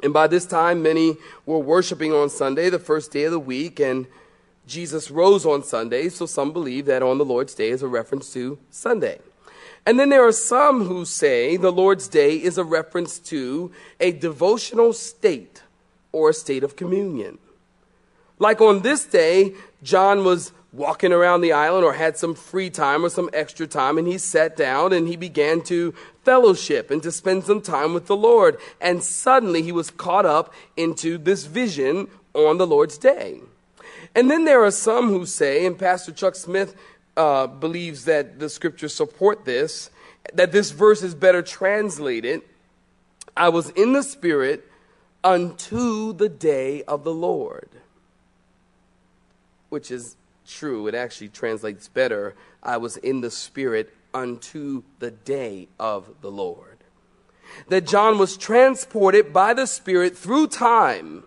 And 0.02 0.12
by 0.12 0.26
this 0.26 0.46
time, 0.46 0.82
many 0.82 1.16
were 1.46 1.58
worshiping 1.58 2.12
on 2.12 2.30
Sunday, 2.30 2.70
the 2.70 2.78
first 2.78 3.10
day 3.10 3.24
of 3.24 3.32
the 3.32 3.38
week, 3.38 3.80
and 3.80 4.06
Jesus 4.66 5.10
rose 5.10 5.44
on 5.44 5.62
Sunday, 5.62 6.08
so 6.08 6.26
some 6.26 6.52
believe 6.52 6.86
that 6.86 7.02
on 7.02 7.18
the 7.18 7.24
Lord's 7.24 7.54
day 7.54 7.70
is 7.70 7.82
a 7.82 7.88
reference 7.88 8.32
to 8.32 8.58
Sunday. 8.70 9.18
And 9.86 10.00
then 10.00 10.08
there 10.08 10.26
are 10.26 10.32
some 10.32 10.84
who 10.84 11.04
say 11.04 11.56
the 11.56 11.72
Lord's 11.72 12.08
day 12.08 12.36
is 12.36 12.56
a 12.56 12.64
reference 12.64 13.18
to 13.20 13.70
a 14.00 14.12
devotional 14.12 14.92
state 14.92 15.62
or 16.12 16.30
a 16.30 16.34
state 16.34 16.64
of 16.64 16.76
communion. 16.76 17.38
Like 18.38 18.60
on 18.60 18.80
this 18.80 19.04
day, 19.04 19.52
John 19.82 20.24
was 20.24 20.52
walking 20.74 21.12
around 21.12 21.40
the 21.40 21.52
island 21.52 21.84
or 21.84 21.92
had 21.92 22.16
some 22.16 22.34
free 22.34 22.68
time 22.68 23.04
or 23.04 23.08
some 23.08 23.30
extra 23.32 23.66
time 23.66 23.96
and 23.96 24.08
he 24.08 24.18
sat 24.18 24.56
down 24.56 24.92
and 24.92 25.06
he 25.06 25.16
began 25.16 25.62
to 25.62 25.94
fellowship 26.24 26.90
and 26.90 27.02
to 27.02 27.12
spend 27.12 27.44
some 27.44 27.60
time 27.60 27.94
with 27.94 28.06
the 28.06 28.16
Lord. 28.16 28.58
And 28.80 29.02
suddenly 29.02 29.62
he 29.62 29.70
was 29.70 29.90
caught 29.90 30.26
up 30.26 30.52
into 30.76 31.16
this 31.16 31.46
vision 31.46 32.08
on 32.34 32.58
the 32.58 32.66
Lord's 32.66 32.98
day. 32.98 33.40
And 34.16 34.30
then 34.30 34.44
there 34.44 34.64
are 34.64 34.70
some 34.70 35.08
who 35.08 35.26
say, 35.26 35.64
and 35.64 35.78
Pastor 35.78 36.12
Chuck 36.12 36.34
Smith 36.34 36.74
uh, 37.16 37.46
believes 37.46 38.04
that 38.06 38.40
the 38.40 38.48
scriptures 38.48 38.94
support 38.94 39.44
this, 39.44 39.90
that 40.32 40.50
this 40.50 40.72
verse 40.72 41.02
is 41.02 41.14
better 41.14 41.42
translated 41.42 42.42
I 43.36 43.48
was 43.48 43.70
in 43.70 43.92
the 43.92 44.02
Spirit 44.02 44.70
unto 45.24 46.12
the 46.12 46.28
day 46.28 46.82
of 46.84 47.02
the 47.02 47.12
Lord, 47.12 47.68
which 49.70 49.90
is 49.90 50.16
true. 50.46 50.86
It 50.86 50.94
actually 50.94 51.28
translates 51.28 51.88
better 51.88 52.34
I 52.62 52.76
was 52.76 52.96
in 52.96 53.20
the 53.20 53.30
Spirit 53.30 53.92
unto 54.12 54.84
the 55.00 55.10
day 55.10 55.68
of 55.78 56.08
the 56.20 56.30
Lord. 56.30 56.78
That 57.68 57.86
John 57.86 58.18
was 58.18 58.36
transported 58.36 59.32
by 59.32 59.54
the 59.54 59.66
Spirit 59.66 60.16
through 60.16 60.48
time 60.48 61.24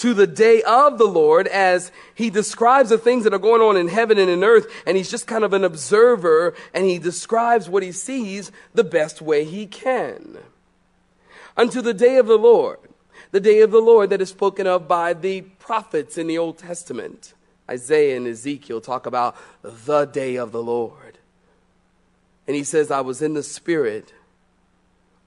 to 0.00 0.14
the 0.14 0.26
day 0.26 0.62
of 0.62 0.96
the 0.96 1.06
Lord 1.06 1.46
as 1.46 1.92
he 2.14 2.30
describes 2.30 2.88
the 2.88 2.96
things 2.96 3.24
that 3.24 3.34
are 3.34 3.38
going 3.38 3.60
on 3.60 3.76
in 3.76 3.88
heaven 3.88 4.16
and 4.18 4.30
in 4.30 4.42
earth, 4.42 4.66
and 4.86 4.96
he's 4.96 5.10
just 5.10 5.26
kind 5.26 5.44
of 5.44 5.52
an 5.52 5.62
observer 5.62 6.54
and 6.72 6.86
he 6.86 6.98
describes 6.98 7.68
what 7.68 7.82
he 7.82 7.92
sees 7.92 8.50
the 8.72 8.82
best 8.82 9.20
way 9.20 9.44
he 9.44 9.66
can. 9.66 10.38
Unto 11.54 11.82
the 11.82 11.92
day 11.92 12.16
of 12.16 12.26
the 12.26 12.38
Lord, 12.38 12.78
the 13.30 13.40
day 13.40 13.60
of 13.60 13.70
the 13.70 13.80
Lord 13.80 14.08
that 14.08 14.22
is 14.22 14.30
spoken 14.30 14.66
of 14.66 14.88
by 14.88 15.12
the 15.12 15.42
prophets 15.42 16.16
in 16.16 16.26
the 16.26 16.38
Old 16.38 16.56
Testament. 16.56 17.34
Isaiah 17.70 18.16
and 18.16 18.26
Ezekiel 18.26 18.80
talk 18.80 19.06
about 19.06 19.36
the 19.62 20.04
day 20.04 20.36
of 20.36 20.52
the 20.52 20.62
Lord. 20.62 21.18
And 22.46 22.56
he 22.56 22.64
says, 22.64 22.90
I 22.90 23.00
was 23.00 23.22
in 23.22 23.34
the 23.34 23.42
Spirit 23.42 24.12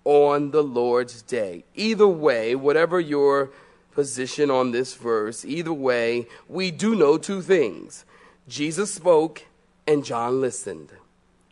on 0.04 0.52
the 0.52 0.64
Lord's 0.64 1.22
day. 1.22 1.64
Either 1.74 2.08
way, 2.08 2.54
whatever 2.56 3.00
your 3.00 3.52
position 3.94 4.52
on 4.52 4.72
this 4.72 4.96
verse, 4.96 5.46
either 5.46 5.72
way, 5.72 6.28
we 6.50 6.72
do 6.72 6.96
know 6.96 7.18
two 7.18 7.42
things 7.42 8.06
Jesus 8.48 8.94
spoke 8.94 9.46
and 9.88 10.04
John 10.04 10.42
listened. 10.42 10.90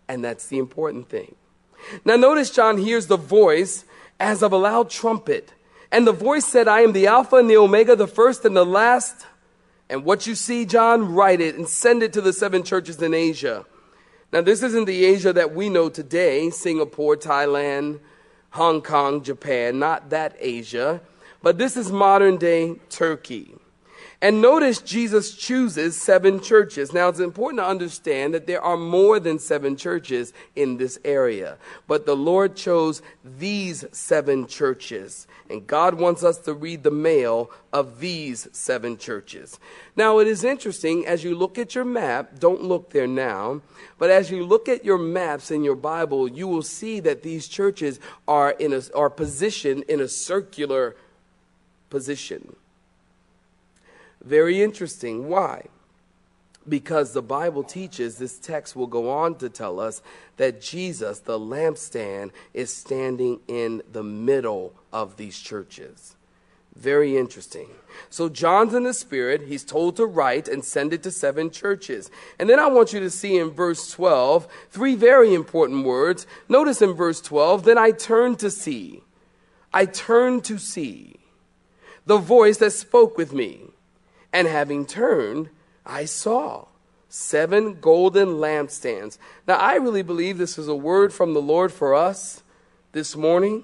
And 0.08 0.24
that's 0.24 0.48
the 0.48 0.58
important 0.58 1.08
thing. 1.08 1.36
Now, 2.04 2.18
notice 2.18 2.50
John 2.50 2.78
hears 2.78 3.08
the 3.08 3.18
voice 3.18 3.86
as 4.20 4.44
of 4.44 4.52
a 4.52 4.58
loud 4.58 4.90
trumpet. 4.90 5.54
And 5.92 6.06
the 6.06 6.12
voice 6.12 6.46
said, 6.46 6.68
I 6.68 6.82
am 6.82 6.92
the 6.92 7.08
Alpha 7.08 7.38
and 7.38 7.50
the 7.50 7.58
Omega, 7.58 7.96
the 7.96 8.08
first 8.08 8.44
and 8.46 8.56
the 8.56 8.66
last. 8.66 9.26
And 9.92 10.06
what 10.06 10.26
you 10.26 10.36
see, 10.36 10.66
John, 10.66 11.14
write 11.14 11.42
it 11.42 11.56
and 11.56 11.68
send 11.68 12.02
it 12.02 12.14
to 12.14 12.22
the 12.22 12.32
seven 12.32 12.64
churches 12.64 13.02
in 13.02 13.14
Asia. 13.14 13.66
Now, 14.32 14.40
this 14.40 14.64
isn't 14.64 14.86
the 14.86 15.04
Asia 15.04 15.34
that 15.34 15.54
we 15.54 15.68
know 15.68 15.90
today 15.90 16.50
Singapore, 16.50 17.18
Thailand, 17.18 18.00
Hong 18.52 18.82
Kong, 18.82 19.22
Japan, 19.22 19.80
not 19.80 20.10
that 20.12 20.38
Asia, 20.40 21.02
but 21.42 21.58
this 21.58 21.76
is 21.76 21.92
modern 21.92 22.38
day 22.38 22.76
Turkey. 22.90 23.54
And 24.24 24.40
notice 24.40 24.80
Jesus 24.80 25.34
chooses 25.34 26.00
seven 26.00 26.42
churches. 26.42 26.94
Now, 26.94 27.10
it's 27.10 27.20
important 27.20 27.60
to 27.60 27.66
understand 27.66 28.36
that 28.36 28.46
there 28.46 28.62
are 28.62 28.78
more 28.78 29.20
than 29.20 29.40
seven 29.40 29.76
churches 29.76 30.32
in 30.56 30.78
this 30.78 31.00
area, 31.04 31.58
but 31.88 32.06
the 32.06 32.16
Lord 32.16 32.56
chose 32.56 33.02
these 33.26 33.84
seven 33.92 34.46
churches. 34.46 35.26
And 35.50 35.66
God 35.66 35.96
wants 35.96 36.24
us 36.24 36.38
to 36.40 36.54
read 36.54 36.84
the 36.84 36.92
mail 36.92 37.50
of 37.74 38.00
these 38.00 38.48
seven 38.52 38.96
churches. 38.96 39.60
Now, 39.96 40.20
it 40.20 40.28
is 40.28 40.44
interesting 40.44 41.08
as 41.08 41.24
you 41.24 41.34
look 41.34 41.58
at 41.58 41.74
your 41.74 41.86
map, 41.86 42.40
don't 42.40 42.62
look 42.62 42.92
there 42.92 43.08
now, 43.08 43.62
but 43.98 44.12
as 44.12 44.30
you 44.30 44.46
look 44.46 44.70
at 44.70 44.86
your 44.86 45.00
maps 45.00 45.50
in 45.50 45.64
your 45.64 45.76
Bible, 45.76 46.28
you 46.28 46.48
will 46.48 46.62
see 46.62 47.00
that 47.00 47.24
these 47.24 47.48
churches 47.48 48.00
are, 48.28 48.52
in 48.52 48.72
a, 48.72 48.82
are 48.94 49.10
positioned 49.10 49.84
in 49.90 50.00
a 50.00 50.08
circular 50.08 50.96
position. 51.90 52.56
Very 54.24 54.62
interesting. 54.62 55.28
Why? 55.28 55.66
Because 56.68 57.14
the 57.14 57.24
Bible 57.24 57.64
teaches, 57.64 58.18
this 58.18 58.38
text 58.38 58.76
will 58.76 58.88
go 58.88 59.10
on 59.10 59.36
to 59.36 59.50
tell 59.50 59.80
us 59.80 60.02
that 60.38 60.62
Jesus, 60.62 61.20
the 61.20 61.40
lampstand, 61.40 62.32
is 62.54 62.72
standing 62.74 63.40
in 63.48 63.82
the 63.92 64.04
middle 64.04 64.74
of 64.94 65.18
these 65.18 65.40
churches. 65.40 66.16
Very 66.76 67.18
interesting. 67.18 67.68
So, 68.10 68.30
John's 68.30 68.74
in 68.74 68.84
the 68.84 68.94
Spirit. 68.94 69.42
He's 69.48 69.66
told 69.66 69.98
to 69.98 70.06
write 70.06 70.48
and 70.48 70.64
send 70.64 70.94
it 70.94 71.04
to 71.04 71.12
seven 71.12 71.50
churches. 71.50 72.10
And 72.40 72.50
then 72.50 72.60
I 72.60 72.68
want 72.68 72.94
you 72.94 73.02
to 73.02 73.10
see 73.10 73.38
in 73.38 73.50
verse 73.50 73.92
12 73.92 74.48
three 74.70 74.96
very 74.96 75.34
important 75.34 75.84
words. 75.84 76.26
Notice 76.48 76.82
in 76.82 76.94
verse 76.94 77.20
12, 77.20 77.66
then 77.66 77.78
I 77.78 77.92
turned 77.92 78.40
to 78.40 78.50
see. 78.50 79.04
I 79.74 79.86
turned 79.86 80.46
to 80.46 80.58
see 80.58 81.18
the 82.06 82.18
voice 82.18 82.58
that 82.58 82.72
spoke 82.72 83.18
with 83.18 83.34
me. 83.34 83.71
And 84.34 84.48
having 84.48 84.86
turned, 84.86 85.50
I 85.86 86.06
saw 86.06 86.66
seven 87.10 87.80
golden 87.80 88.30
lampstands. 88.30 89.18
Now, 89.48 89.56
I 89.56 89.76
really 89.76 90.02
believe 90.02 90.38
this 90.38 90.58
is 90.58 90.68
a 90.68 90.76
word 90.76 91.14
from 91.14 91.34
the 91.34 91.42
Lord 91.42 91.72
for 91.72 91.94
us 91.94 92.44
this 92.94 93.16
morning. 93.16 93.64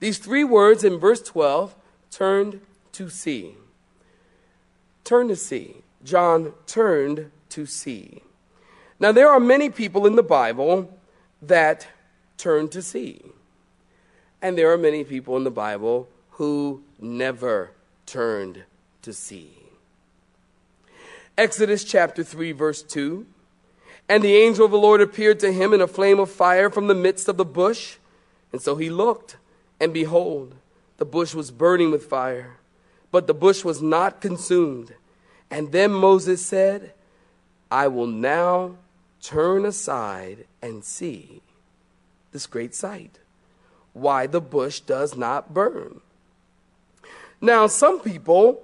These 0.00 0.18
three 0.18 0.44
words 0.44 0.84
in 0.84 0.98
verse 0.98 1.20
12 1.22 1.74
turned 2.10 2.60
to 2.92 3.08
see. 3.10 3.56
Turn 5.02 5.28
to 5.28 5.36
see. 5.36 5.82
John 6.04 6.52
turned 6.66 7.30
to 7.50 7.66
see. 7.66 8.22
Now, 9.00 9.12
there 9.12 9.28
are 9.28 9.40
many 9.40 9.70
people 9.70 10.06
in 10.06 10.16
the 10.16 10.22
Bible 10.22 10.96
that 11.42 11.88
turn 12.36 12.68
to 12.68 12.82
see. 12.82 13.22
And 14.40 14.56
there 14.56 14.72
are 14.72 14.78
many 14.78 15.02
people 15.02 15.36
in 15.36 15.44
the 15.44 15.50
Bible 15.50 16.08
who 16.32 16.82
never 17.00 17.72
turned 18.06 18.64
to 19.02 19.12
see. 19.12 19.67
Exodus 21.38 21.84
chapter 21.84 22.24
3, 22.24 22.50
verse 22.50 22.82
2. 22.82 23.24
And 24.08 24.24
the 24.24 24.34
angel 24.34 24.64
of 24.64 24.72
the 24.72 24.78
Lord 24.78 25.00
appeared 25.00 25.38
to 25.40 25.52
him 25.52 25.72
in 25.72 25.80
a 25.80 25.86
flame 25.86 26.18
of 26.18 26.30
fire 26.30 26.68
from 26.68 26.88
the 26.88 26.96
midst 26.96 27.28
of 27.28 27.36
the 27.36 27.44
bush. 27.44 27.96
And 28.50 28.60
so 28.60 28.74
he 28.74 28.90
looked, 28.90 29.36
and 29.78 29.94
behold, 29.94 30.56
the 30.96 31.04
bush 31.04 31.34
was 31.34 31.52
burning 31.52 31.92
with 31.92 32.06
fire, 32.06 32.56
but 33.12 33.28
the 33.28 33.34
bush 33.34 33.62
was 33.62 33.80
not 33.80 34.20
consumed. 34.20 34.94
And 35.48 35.70
then 35.70 35.92
Moses 35.92 36.44
said, 36.44 36.92
I 37.70 37.86
will 37.86 38.08
now 38.08 38.74
turn 39.22 39.64
aside 39.64 40.46
and 40.60 40.82
see 40.82 41.40
this 42.32 42.46
great 42.46 42.74
sight, 42.74 43.20
why 43.92 44.26
the 44.26 44.40
bush 44.40 44.80
does 44.80 45.16
not 45.16 45.54
burn. 45.54 46.00
Now, 47.40 47.68
some 47.68 48.00
people 48.00 48.60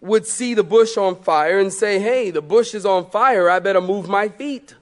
would 0.00 0.26
see 0.26 0.54
the 0.54 0.62
bush 0.62 0.96
on 0.96 1.16
fire 1.16 1.58
and 1.58 1.72
say, 1.72 1.98
Hey, 1.98 2.30
the 2.30 2.42
bush 2.42 2.74
is 2.74 2.86
on 2.86 3.10
fire, 3.10 3.50
I 3.50 3.58
better 3.58 3.80
move 3.80 4.08
my 4.08 4.28
feet. 4.28 4.74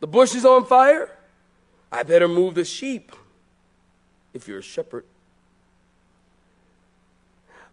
The 0.00 0.06
bush 0.06 0.34
is 0.34 0.44
on 0.44 0.64
fire, 0.64 1.10
I 1.92 2.02
better 2.02 2.28
move 2.28 2.54
the 2.54 2.64
sheep 2.64 3.12
if 4.32 4.48
you're 4.48 4.58
a 4.58 4.62
shepherd. 4.62 5.04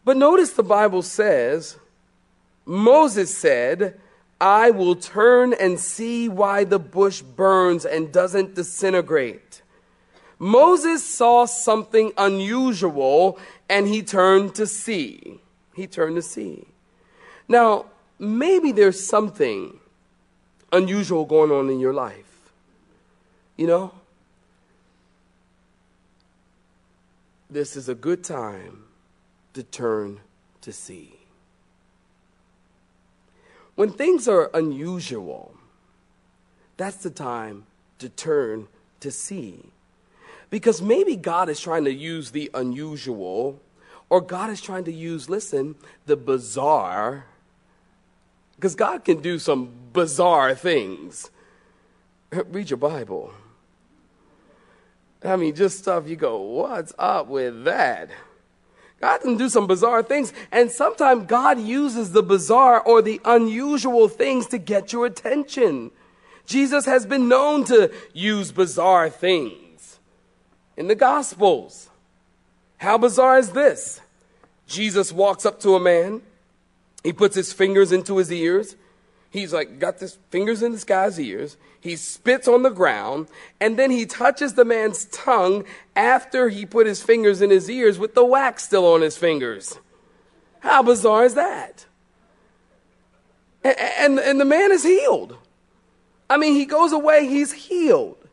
But 0.03 0.17
notice 0.17 0.51
the 0.51 0.63
Bible 0.63 1.01
says, 1.01 1.77
Moses 2.65 3.35
said, 3.35 3.99
I 4.39 4.71
will 4.71 4.95
turn 4.95 5.53
and 5.53 5.79
see 5.79 6.29
why 6.29 6.63
the 6.63 6.79
bush 6.79 7.21
burns 7.21 7.85
and 7.85 8.11
doesn't 8.11 8.55
disintegrate. 8.55 9.61
Moses 10.39 11.03
saw 11.03 11.45
something 11.45 12.11
unusual 12.17 13.39
and 13.69 13.87
he 13.87 14.03
turned 14.03 14.55
to 14.55 14.67
see. 14.67 15.39
He 15.75 15.87
turned 15.87 16.15
to 16.15 16.21
see. 16.21 16.67
Now, 17.47 17.85
maybe 18.19 18.71
there's 18.71 19.03
something 19.03 19.79
unusual 20.71 21.25
going 21.25 21.51
on 21.51 21.69
in 21.69 21.79
your 21.79 21.93
life. 21.93 22.51
You 23.55 23.67
know? 23.67 23.91
This 27.49 27.75
is 27.75 27.89
a 27.89 27.95
good 27.95 28.23
time 28.23 28.83
to 29.53 29.63
turn 29.63 30.19
to 30.61 30.73
see. 30.73 31.13
When 33.75 33.91
things 33.91 34.27
are 34.27 34.51
unusual, 34.53 35.55
that's 36.75 36.97
the 36.97 37.09
time 37.09 37.65
to 37.99 38.09
turn 38.09 38.67
to 38.99 39.11
see. 39.11 39.71
Because 40.49 40.81
maybe 40.81 41.15
God 41.15 41.49
is 41.49 41.59
trying 41.59 41.85
to 41.85 41.93
use 41.93 42.31
the 42.31 42.49
unusual, 42.53 43.59
or 44.09 44.21
God 44.21 44.49
is 44.49 44.61
trying 44.61 44.85
to 44.85 44.93
use, 44.93 45.29
listen, 45.29 45.75
the 46.05 46.15
bizarre. 46.15 47.25
Because 48.55 48.75
God 48.75 49.03
can 49.03 49.21
do 49.21 49.39
some 49.39 49.69
bizarre 49.91 50.55
things. 50.55 51.29
Read 52.31 52.69
your 52.69 52.77
Bible. 52.77 53.33
I 55.23 55.35
mean, 55.35 55.53
just 55.55 55.79
stuff 55.79 56.07
you 56.07 56.15
go, 56.15 56.39
what's 56.39 56.93
up 56.97 57.27
with 57.27 57.65
that? 57.65 58.09
God 59.01 59.19
can 59.19 59.37
do 59.37 59.49
some 59.49 59.67
bizarre 59.67 60.01
things, 60.01 60.33
and 60.51 60.71
sometimes 60.71 61.27
God 61.27 61.59
uses 61.59 62.13
the 62.13 62.23
bizarre 62.23 62.81
or 62.81 63.01
the 63.01 63.21
unusual 63.25 64.07
things 64.07 64.47
to 64.47 64.57
get 64.57 64.93
your 64.93 65.05
attention. 65.05 65.91
Jesus 66.45 66.85
has 66.85 67.05
been 67.05 67.27
known 67.27 67.63
to 67.65 67.93
use 68.13 68.51
bizarre 68.51 69.09
things 69.09 69.66
in 70.77 70.87
the 70.87 70.95
Gospels. 70.95 71.89
How 72.77 72.97
bizarre 72.97 73.39
is 73.39 73.51
this? 73.51 73.99
Jesus 74.67 75.11
walks 75.11 75.45
up 75.45 75.59
to 75.61 75.75
a 75.75 75.79
man. 75.79 76.21
He 77.03 77.11
puts 77.11 77.35
his 77.35 77.51
fingers 77.51 77.91
into 77.91 78.17
his 78.17 78.31
ears. 78.31 78.75
He's 79.29 79.53
like, 79.53 79.79
got 79.79 79.99
his 79.99 80.17
fingers 80.29 80.61
in 80.61 80.71
this 80.71 80.83
guy's 80.83 81.19
ears. 81.19 81.57
He 81.79 81.95
spits 81.95 82.47
on 82.47 82.63
the 82.63 82.69
ground, 82.69 83.27
and 83.59 83.77
then 83.77 83.91
he 83.91 84.05
touches 84.05 84.53
the 84.53 84.65
man's 84.65 85.05
tongue 85.05 85.65
after 85.95 86.49
he 86.49 86.65
put 86.65 86.87
his 86.87 87.01
fingers 87.01 87.41
in 87.41 87.49
his 87.49 87.69
ears 87.69 87.99
with 87.99 88.13
the 88.13 88.25
wax 88.25 88.63
still 88.63 88.85
on 88.85 89.01
his 89.01 89.17
fingers. 89.17 89.77
How 90.59 90.83
bizarre 90.83 91.25
is 91.25 91.35
that? 91.35 91.85
And, 93.63 93.77
and, 93.79 94.19
and 94.19 94.39
the 94.39 94.45
man 94.45 94.71
is 94.71 94.83
healed. 94.83 95.37
I 96.29 96.37
mean, 96.37 96.53
he 96.53 96.65
goes 96.65 96.91
away, 96.91 97.27
he's 97.27 97.53
healed. 97.53 98.26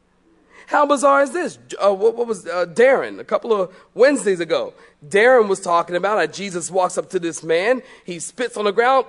How 0.66 0.86
bizarre 0.86 1.22
is 1.22 1.32
this? 1.32 1.58
Uh, 1.82 1.92
what, 1.92 2.16
what, 2.16 2.26
was 2.26 2.46
uh, 2.46 2.66
Darren 2.66 3.18
a 3.18 3.24
couple 3.24 3.52
of 3.52 3.74
Wednesdays 3.94 4.40
ago? 4.40 4.72
Darren 5.06 5.48
was 5.48 5.60
talking 5.60 5.96
about 5.96 6.18
how 6.18 6.26
Jesus 6.26 6.70
walks 6.70 6.96
up 6.96 7.10
to 7.10 7.18
this 7.18 7.42
man, 7.42 7.82
he 8.04 8.18
spits 8.18 8.56
on 8.56 8.64
the 8.64 8.72
ground, 8.72 9.06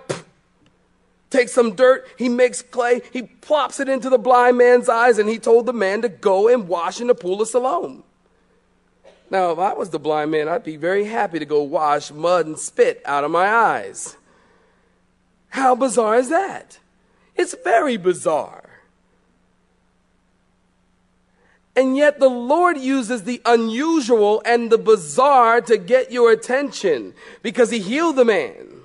takes 1.29 1.53
some 1.53 1.75
dirt, 1.75 2.07
he 2.17 2.29
makes 2.29 2.61
clay, 2.61 3.01
he 3.11 3.23
plops 3.23 3.79
it 3.79 3.87
into 3.87 4.09
the 4.09 4.17
blind 4.17 4.57
man's 4.57 4.89
eyes, 4.89 5.17
and 5.17 5.29
he 5.29 5.39
told 5.39 5.65
the 5.65 5.73
man 5.73 6.01
to 6.01 6.09
go 6.09 6.47
and 6.47 6.67
wash 6.67 6.99
in 6.99 7.07
the 7.07 7.15
pool 7.15 7.41
of 7.41 7.47
Siloam. 7.47 8.03
Now, 9.29 9.51
if 9.51 9.59
I 9.59 9.73
was 9.73 9.89
the 9.89 9.99
blind 9.99 10.31
man, 10.31 10.47
I'd 10.47 10.63
be 10.63 10.77
very 10.77 11.05
happy 11.05 11.39
to 11.39 11.45
go 11.45 11.63
wash 11.63 12.11
mud 12.11 12.45
and 12.45 12.59
spit 12.59 13.01
out 13.05 13.23
of 13.23 13.31
my 13.31 13.47
eyes. 13.47 14.17
How 15.49 15.73
bizarre 15.73 16.17
is 16.17 16.29
that? 16.29 16.79
It's 17.35 17.55
very 17.63 17.97
bizarre. 17.97 18.64
And 21.75 21.97
yet 21.97 22.19
the 22.19 22.29
Lord 22.29 22.77
uses 22.77 23.23
the 23.23 23.41
unusual 23.45 24.41
and 24.45 24.71
the 24.71 24.77
bizarre 24.77 25.59
to 25.61 25.77
get 25.77 26.11
your 26.11 26.31
attention 26.31 27.13
because 27.41 27.69
he 27.69 27.79
healed 27.79 28.15
the 28.15 28.25
man. 28.25 28.75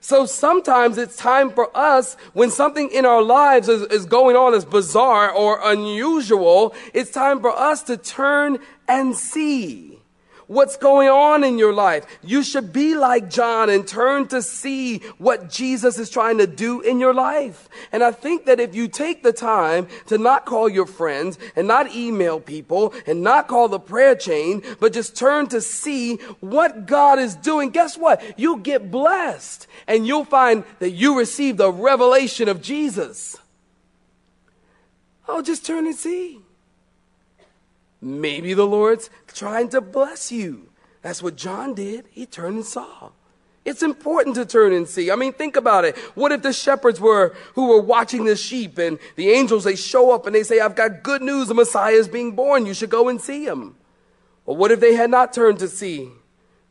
So 0.00 0.26
sometimes 0.26 0.98
it's 0.98 1.16
time 1.16 1.50
for 1.50 1.76
us 1.76 2.14
when 2.32 2.50
something 2.50 2.90
in 2.90 3.04
our 3.04 3.22
lives 3.22 3.68
is, 3.68 3.82
is 3.82 4.06
going 4.06 4.36
on 4.36 4.54
as 4.54 4.64
bizarre 4.64 5.30
or 5.30 5.60
unusual, 5.62 6.74
it's 6.94 7.10
time 7.10 7.40
for 7.40 7.50
us 7.50 7.82
to 7.84 7.96
turn 7.96 8.58
and 8.86 9.14
see 9.16 9.98
what's 10.48 10.76
going 10.76 11.08
on 11.08 11.44
in 11.44 11.58
your 11.58 11.72
life. 11.72 12.04
You 12.22 12.42
should 12.42 12.72
be 12.72 12.96
like 12.96 13.30
John 13.30 13.70
and 13.70 13.86
turn 13.86 14.26
to 14.28 14.42
see 14.42 14.98
what 15.18 15.48
Jesus 15.48 15.98
is 15.98 16.10
trying 16.10 16.38
to 16.38 16.46
do 16.46 16.80
in 16.80 16.98
your 16.98 17.14
life. 17.14 17.68
And 17.92 18.02
I 18.02 18.10
think 18.10 18.46
that 18.46 18.58
if 18.58 18.74
you 18.74 18.88
take 18.88 19.22
the 19.22 19.32
time 19.32 19.86
to 20.06 20.18
not 20.18 20.46
call 20.46 20.68
your 20.68 20.86
friends 20.86 21.38
and 21.54 21.68
not 21.68 21.94
email 21.94 22.40
people 22.40 22.92
and 23.06 23.22
not 23.22 23.46
call 23.46 23.68
the 23.68 23.78
prayer 23.78 24.16
chain, 24.16 24.62
but 24.80 24.92
just 24.92 25.16
turn 25.16 25.46
to 25.48 25.60
see 25.60 26.16
what 26.40 26.86
God 26.86 27.18
is 27.18 27.36
doing, 27.36 27.70
guess 27.70 27.96
what? 27.96 28.22
You'll 28.36 28.56
get 28.56 28.90
blessed 28.90 29.66
and 29.86 30.06
you'll 30.06 30.24
find 30.24 30.64
that 30.80 30.90
you 30.90 31.18
received 31.18 31.60
a 31.60 31.70
revelation 31.70 32.48
of 32.48 32.62
Jesus. 32.62 33.36
Oh, 35.28 35.42
just 35.42 35.66
turn 35.66 35.86
and 35.86 35.94
see. 35.94 36.40
Maybe 38.00 38.54
the 38.54 38.66
Lord's 38.66 39.10
trying 39.26 39.68
to 39.70 39.80
bless 39.80 40.30
you. 40.30 40.68
That's 41.02 41.22
what 41.22 41.36
John 41.36 41.74
did. 41.74 42.06
He 42.10 42.26
turned 42.26 42.56
and 42.56 42.64
saw. 42.64 43.10
It's 43.64 43.82
important 43.82 44.36
to 44.36 44.46
turn 44.46 44.72
and 44.72 44.88
see. 44.88 45.10
I 45.10 45.16
mean, 45.16 45.32
think 45.32 45.56
about 45.56 45.84
it. 45.84 45.96
What 46.14 46.32
if 46.32 46.42
the 46.42 46.52
shepherds 46.52 47.00
were 47.00 47.34
who 47.54 47.68
were 47.68 47.80
watching 47.80 48.24
the 48.24 48.36
sheep 48.36 48.78
and 48.78 48.98
the 49.16 49.30
angels 49.30 49.64
they 49.64 49.76
show 49.76 50.10
up 50.12 50.26
and 50.26 50.34
they 50.34 50.42
say, 50.42 50.60
"I've 50.60 50.74
got 50.74 51.02
good 51.02 51.22
news. 51.22 51.48
The 51.48 51.54
Messiah 51.54 51.92
is 51.92 52.08
being 52.08 52.32
born. 52.32 52.66
You 52.66 52.72
should 52.72 52.88
go 52.88 53.08
and 53.08 53.20
see 53.20 53.44
him." 53.44 53.76
Or 54.46 54.56
what 54.56 54.70
if 54.70 54.80
they 54.80 54.94
had 54.94 55.10
not 55.10 55.34
turned 55.34 55.58
to 55.58 55.68
see? 55.68 56.10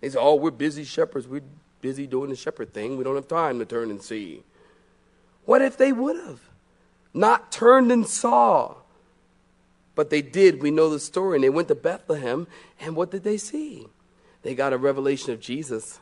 They 0.01 0.09
say, 0.09 0.17
"Oh, 0.19 0.35
we're 0.35 0.49
busy 0.49 0.83
shepherds. 0.83 1.27
We're 1.27 1.43
busy 1.81 2.07
doing 2.07 2.31
the 2.31 2.35
shepherd 2.35 2.73
thing. 2.73 2.97
We 2.97 3.03
don't 3.03 3.15
have 3.15 3.27
time 3.27 3.59
to 3.59 3.65
turn 3.65 3.91
and 3.91 4.01
see." 4.01 4.43
What 5.45 5.61
if 5.61 5.77
they 5.77 5.91
would 5.91 6.15
have 6.15 6.39
not 7.13 7.51
turned 7.51 7.91
and 7.91 8.07
saw? 8.07 8.75
But 9.97 10.11
they 10.11 10.21
did. 10.21 10.61
We 10.61 10.69
know 10.69 10.91
the 10.91 10.99
story. 10.99 11.37
And 11.37 11.43
they 11.43 11.49
went 11.49 11.67
to 11.69 11.75
Bethlehem. 11.75 12.45
And 12.79 12.95
what 12.95 13.09
did 13.09 13.23
they 13.23 13.37
see? 13.37 13.87
They 14.43 14.53
got 14.53 14.71
a 14.71 14.77
revelation 14.77 15.33
of 15.33 15.41
Jesus 15.41 15.99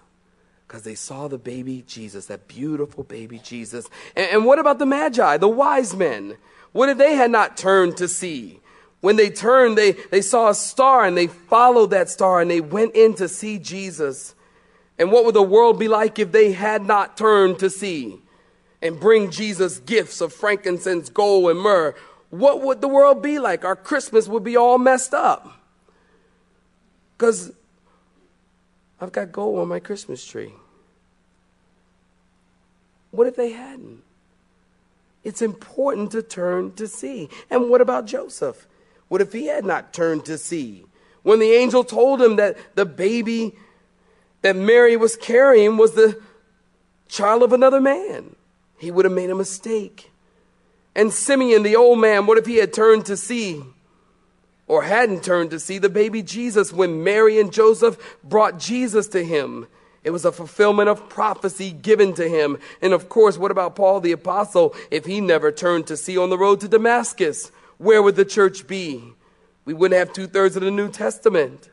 because 0.68 0.84
they 0.84 0.96
saw 0.96 1.30
the 1.30 1.38
baby 1.38 1.82
Jesus, 1.88 2.26
that 2.26 2.50
beautiful 2.50 3.06
baby 3.06 3.40
Jesus. 3.40 3.88
And, 4.16 4.30
and, 4.30 4.46
what 4.46 4.60
about 4.60 4.80
the 4.80 4.86
Magi, 4.86 5.38
the 5.38 5.48
wise 5.48 5.96
men? 5.96 6.36
What 6.74 6.90
if 6.90 6.98
they 6.98 7.16
had 7.16 7.32
not 7.32 7.56
turned 7.56 7.96
to 7.98 8.10
see? 8.10 8.60
When 9.00 9.16
they 9.16 9.30
turned, 9.30 9.78
they, 9.78 9.94
they 9.94 10.22
saw 10.22 10.50
a 10.50 10.56
star 10.56 11.06
and 11.06 11.16
they 11.16 11.28
followed 11.28 11.92
that 11.92 12.10
star 12.10 12.42
and 12.42 12.52
they 12.52 12.62
went 12.62 12.96
in 12.96 13.14
to 13.16 13.30
see 13.30 13.60
Jesus. 13.60 14.36
And 15.00 15.10
what 15.10 15.24
would 15.24 15.36
the 15.36 15.42
world 15.42 15.80
be 15.80 15.88
like 15.88 16.20
if 16.20 16.34
they 16.34 16.52
had 16.52 16.86
not 16.86 17.16
turned 17.16 17.60
to 17.60 17.70
see 17.70 18.20
and 18.82 19.00
bring 19.00 19.32
Jesus 19.32 19.80
gifts 19.80 20.20
of 20.20 20.34
frankincense, 20.34 21.08
gold, 21.08 21.50
and 21.50 21.60
myrrh? 21.60 21.96
What 22.40 22.62
would 22.62 22.82
the 22.82 22.88
world 22.88 23.22
be 23.22 23.40
like? 23.40 23.64
Our 23.66 23.76
Christmas 23.76 24.28
would 24.28 24.44
be 24.44 24.58
all 24.58 24.78
messed 24.78 25.14
up. 25.14 25.60
Because 27.18 27.52
I've 29.00 29.12
got 29.12 29.32
gold 29.32 29.60
on 29.60 29.68
my 29.68 29.80
Christmas 29.80 30.26
tree. 30.26 30.54
What 33.12 33.28
if 33.28 33.36
they 33.36 33.52
hadn't? 33.52 34.04
It's 35.24 35.42
important 35.42 36.12
to 36.12 36.22
turn 36.22 36.74
to 36.74 36.88
see. 36.88 37.30
And 37.50 37.70
what 37.70 37.82
about 37.82 38.06
Joseph? 38.06 38.68
What 39.08 39.22
if 39.22 39.34
he 39.34 39.48
had 39.48 39.66
not 39.66 39.94
turned 39.94 40.26
to 40.26 40.38
see? 40.38 40.86
When 41.24 41.40
the 41.40 41.52
angel 41.52 41.84
told 41.84 42.22
him 42.22 42.36
that 42.36 42.58
the 42.76 42.86
baby 42.86 43.56
that 44.42 44.56
Mary 44.56 44.96
was 44.98 45.16
carrying 45.16 45.78
was 45.78 45.94
the 45.94 46.22
child 47.08 47.42
of 47.42 47.54
another 47.54 47.82
man, 47.82 48.36
he 48.78 48.92
would 48.92 49.06
have 49.06 49.14
made 49.14 49.30
a 49.30 49.36
mistake. 49.36 50.12
And 50.96 51.12
Simeon, 51.12 51.64
the 51.64 51.76
old 51.76 52.00
man, 52.00 52.26
what 52.26 52.38
if 52.38 52.46
he 52.46 52.56
had 52.56 52.74
turned 52.74 53.06
to 53.08 53.18
see 53.18 53.62
or 54.68 54.84
hadn't 54.84 55.24
turned 55.24 55.52
to 55.52 55.60
see 55.60 55.78
the 55.78 55.90
baby 55.90 56.24
Jesus 56.24 56.72
when 56.72 57.04
Mary 57.04 57.40
and 57.40 57.52
Joseph 57.52 58.18
brought 58.24 58.60
Jesus 58.60 59.08
to 59.10 59.24
him? 59.24 59.68
It 60.06 60.12
was 60.12 60.24
a 60.24 60.32
fulfillment 60.32 60.88
of 60.88 61.10
prophecy 61.10 61.72
given 61.72 62.14
to 62.14 62.30
him. 62.30 62.60
And 62.82 62.94
of 62.94 63.10
course, 63.10 63.38
what 63.38 63.52
about 63.52 63.76
Paul 63.76 64.00
the 64.00 64.12
apostle 64.12 64.76
if 64.92 65.06
he 65.06 65.20
never 65.20 65.52
turned 65.52 65.88
to 65.88 65.98
see 65.98 66.18
on 66.18 66.30
the 66.30 66.38
road 66.38 66.62
to 66.62 66.68
Damascus? 66.68 67.52
Where 67.78 68.02
would 68.02 68.16
the 68.16 68.24
church 68.24 68.68
be? 68.68 69.04
We 69.66 69.74
wouldn't 69.74 69.98
have 69.98 70.14
two 70.14 70.28
thirds 70.28 70.56
of 70.56 70.62
the 70.62 70.72
New 70.72 70.90
Testament. 70.90 71.72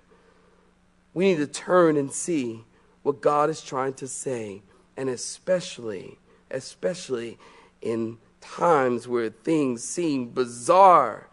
We 1.14 1.26
need 1.26 1.36
to 1.36 1.46
turn 1.46 1.98
and 1.98 2.10
see 2.10 2.64
what 3.02 3.20
God 3.20 3.50
is 3.50 3.60
trying 3.60 3.92
to 3.94 4.08
say, 4.08 4.62
and 4.96 5.10
especially, 5.10 6.18
especially 6.50 7.36
in 7.82 8.16
times 8.42 9.08
where 9.08 9.30
things 9.30 9.82
seem 9.82 10.28
bizarre 10.28 11.28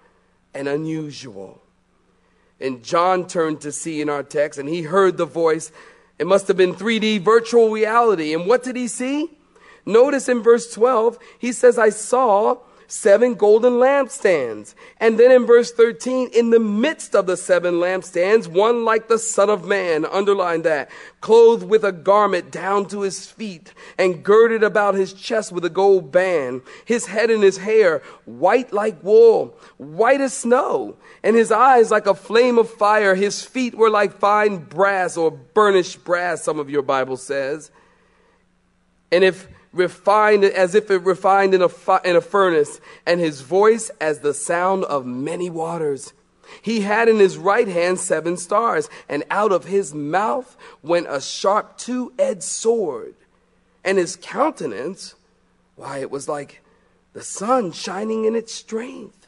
and 0.53 0.67
unusual. 0.67 1.61
And 2.61 2.83
John 2.83 3.27
turned 3.27 3.61
to 3.61 3.71
see 3.71 4.01
in 4.01 4.09
our 4.09 4.23
text, 4.23 4.59
and 4.59 4.69
he 4.69 4.83
heard 4.83 5.17
the 5.17 5.25
voice. 5.25 5.71
It 6.17 6.27
must 6.27 6.47
have 6.47 6.57
been 6.57 6.73
3D 6.73 7.21
virtual 7.21 7.69
reality. 7.69 8.33
And 8.33 8.45
what 8.45 8.63
did 8.63 8.75
he 8.75 8.87
see? 8.87 9.37
Notice 9.85 10.29
in 10.29 10.41
verse 10.41 10.71
12, 10.73 11.17
he 11.39 11.51
says, 11.51 11.79
I 11.79 11.89
saw 11.89 12.57
seven 12.89 13.35
golden 13.35 13.73
lampstands. 13.73 14.73
And 14.99 15.19
then 15.19 15.31
in 15.31 15.45
verse 15.45 15.71
13, 15.71 16.29
in 16.33 16.49
the 16.49 16.59
midst 16.59 17.15
of 17.15 17.27
the 17.27 17.37
seven 17.37 17.75
lampstands, 17.75 18.47
one 18.47 18.83
like 18.83 19.07
the 19.07 19.19
Son 19.19 19.49
of 19.49 19.65
Man, 19.65 20.05
underline 20.05 20.63
that, 20.63 20.89
clothed 21.21 21.63
with 21.63 21.83
a 21.83 21.91
garment 21.91 22.51
down 22.51 22.87
to 22.87 23.01
his 23.01 23.27
feet 23.27 23.73
and 23.97 24.23
girded 24.23 24.63
about 24.63 24.95
his 24.95 25.13
chest 25.13 25.51
with 25.51 25.63
a 25.63 25.69
gold 25.69 26.11
band, 26.11 26.61
his 26.85 27.05
head 27.05 27.29
and 27.29 27.43
his 27.43 27.57
hair 27.57 28.01
white 28.25 28.73
like 28.73 29.01
wool, 29.03 29.55
white 29.77 30.21
as 30.21 30.33
snow, 30.33 30.95
and 31.23 31.35
his 31.35 31.51
eyes 31.51 31.91
like 31.91 32.07
a 32.07 32.15
flame 32.15 32.57
of 32.57 32.69
fire. 32.69 33.15
His 33.15 33.43
feet 33.43 33.75
were 33.75 33.89
like 33.89 34.19
fine 34.19 34.57
brass 34.57 35.15
or 35.15 35.31
burnished 35.31 36.03
brass, 36.03 36.43
some 36.43 36.59
of 36.59 36.69
your 36.69 36.81
Bible 36.81 37.17
says. 37.17 37.71
And 39.11 39.23
if 39.23 39.47
refined 39.71 40.43
as 40.43 40.75
if 40.75 40.89
it 40.89 40.99
refined 40.99 41.53
in 41.53 41.61
a, 41.61 41.69
fi- 41.69 42.01
in 42.03 42.15
a 42.15 42.21
furnace, 42.21 42.79
and 43.05 43.19
his 43.19 43.41
voice 43.41 43.91
as 44.01 44.19
the 44.19 44.33
sound 44.33 44.83
of 44.85 45.05
many 45.05 45.49
waters. 45.49 46.13
He 46.61 46.81
had 46.81 47.07
in 47.07 47.19
his 47.19 47.37
right 47.37 47.67
hand 47.67 47.99
seven 47.99 48.37
stars, 48.37 48.89
and 49.07 49.23
out 49.29 49.51
of 49.51 49.65
his 49.65 49.93
mouth 49.93 50.57
went 50.81 51.07
a 51.09 51.21
sharp 51.21 51.77
two 51.77 52.13
edged 52.17 52.43
sword. 52.43 53.13
And 53.83 53.97
his 53.97 54.17
countenance, 54.19 55.15
why, 55.75 55.99
it 55.99 56.11
was 56.11 56.27
like 56.27 56.61
the 57.13 57.23
sun 57.23 57.71
shining 57.71 58.25
in 58.25 58.35
its 58.35 58.53
strength. 58.53 59.27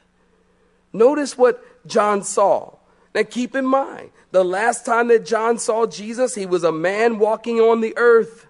Notice 0.94 1.38
what 1.38 1.64
John 1.88 2.24
saw. 2.24 2.76
Now 3.14 3.24
keep 3.24 3.56
in 3.56 3.66
mind, 3.66 4.12
the 4.32 4.44
last 4.44 4.86
time 4.86 5.08
that 5.10 5.26
John 5.26 5.58
saw 5.58 5.86
Jesus, 5.86 6.36
he 6.36 6.46
was 6.46 6.64
a 6.64 6.72
man 6.72 7.20
walking 7.20 7.60
on 7.60 7.82
the 7.82 7.94
earth. 7.98 8.48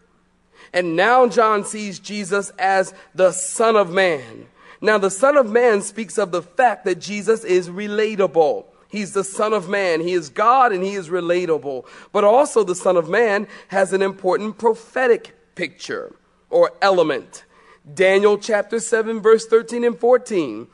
And 0.74 0.96
now 0.96 1.28
John 1.28 1.66
sees 1.66 2.00
Jesus 2.00 2.52
as 2.58 2.94
the 3.14 3.32
Son 3.32 3.76
of 3.76 3.92
Man. 3.92 4.48
Now, 4.80 4.98
the 4.98 5.12
Son 5.12 5.38
of 5.38 5.50
Man 5.50 5.82
speaks 5.82 6.18
of 6.18 6.32
the 6.32 6.42
fact 6.42 6.86
that 6.86 7.00
Jesus 7.00 7.44
is 7.44 7.70
relatable. 7.70 8.66
He's 8.90 9.14
the 9.14 9.24
Son 9.24 9.54
of 9.54 9.70
Man. 9.70 10.02
He 10.02 10.14
is 10.14 10.30
God 10.30 10.72
and 10.72 10.84
he 10.84 10.94
is 10.94 11.10
relatable. 11.10 11.86
But 12.12 12.24
also, 12.24 12.64
the 12.64 12.76
Son 12.76 12.98
of 12.98 13.08
Man 13.08 13.48
has 13.68 13.94
an 13.94 14.02
important 14.02 14.58
prophetic 14.58 15.36
picture 15.56 16.16
or 16.50 16.72
element. 16.82 17.46
Daniel 17.94 18.38
chapter 18.38 18.80
7, 18.80 19.22
verse 19.22 19.46
13 19.46 19.84
and 19.84 19.98
14. 19.98 20.68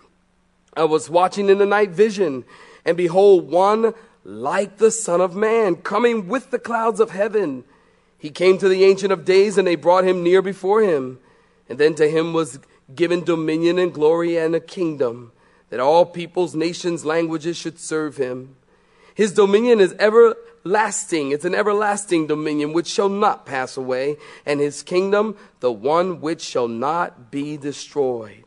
I 0.75 0.83
was 0.83 1.09
watching 1.09 1.49
in 1.49 1.57
the 1.57 1.65
night 1.65 1.89
vision, 1.89 2.45
and 2.85 2.95
behold, 2.95 3.49
one 3.49 3.93
like 4.23 4.77
the 4.77 4.91
Son 4.91 5.21
of 5.21 5.35
Man 5.35 5.75
coming 5.75 6.27
with 6.27 6.51
the 6.51 6.59
clouds 6.59 6.99
of 6.99 7.11
heaven. 7.11 7.63
He 8.17 8.29
came 8.29 8.57
to 8.57 8.67
the 8.67 8.83
Ancient 8.83 9.11
of 9.11 9.25
Days, 9.25 9.57
and 9.57 9.67
they 9.67 9.75
brought 9.75 10.03
him 10.03 10.23
near 10.23 10.41
before 10.41 10.81
him. 10.81 11.19
And 11.69 11.77
then 11.77 11.95
to 11.95 12.09
him 12.09 12.33
was 12.33 12.59
given 12.93 13.23
dominion 13.23 13.77
and 13.77 13.93
glory 13.93 14.37
and 14.37 14.55
a 14.55 14.59
kingdom, 14.59 15.31
that 15.69 15.79
all 15.79 16.05
peoples, 16.05 16.55
nations, 16.55 17.05
languages 17.05 17.57
should 17.57 17.79
serve 17.79 18.17
him. 18.17 18.55
His 19.13 19.33
dominion 19.33 19.79
is 19.79 19.93
everlasting. 19.99 21.31
It's 21.31 21.45
an 21.45 21.55
everlasting 21.55 22.27
dominion 22.27 22.71
which 22.71 22.87
shall 22.87 23.09
not 23.09 23.45
pass 23.45 23.75
away, 23.75 24.17
and 24.45 24.59
his 24.59 24.83
kingdom, 24.83 25.35
the 25.59 25.71
one 25.71 26.21
which 26.21 26.41
shall 26.41 26.67
not 26.67 27.29
be 27.31 27.57
destroyed. 27.57 28.45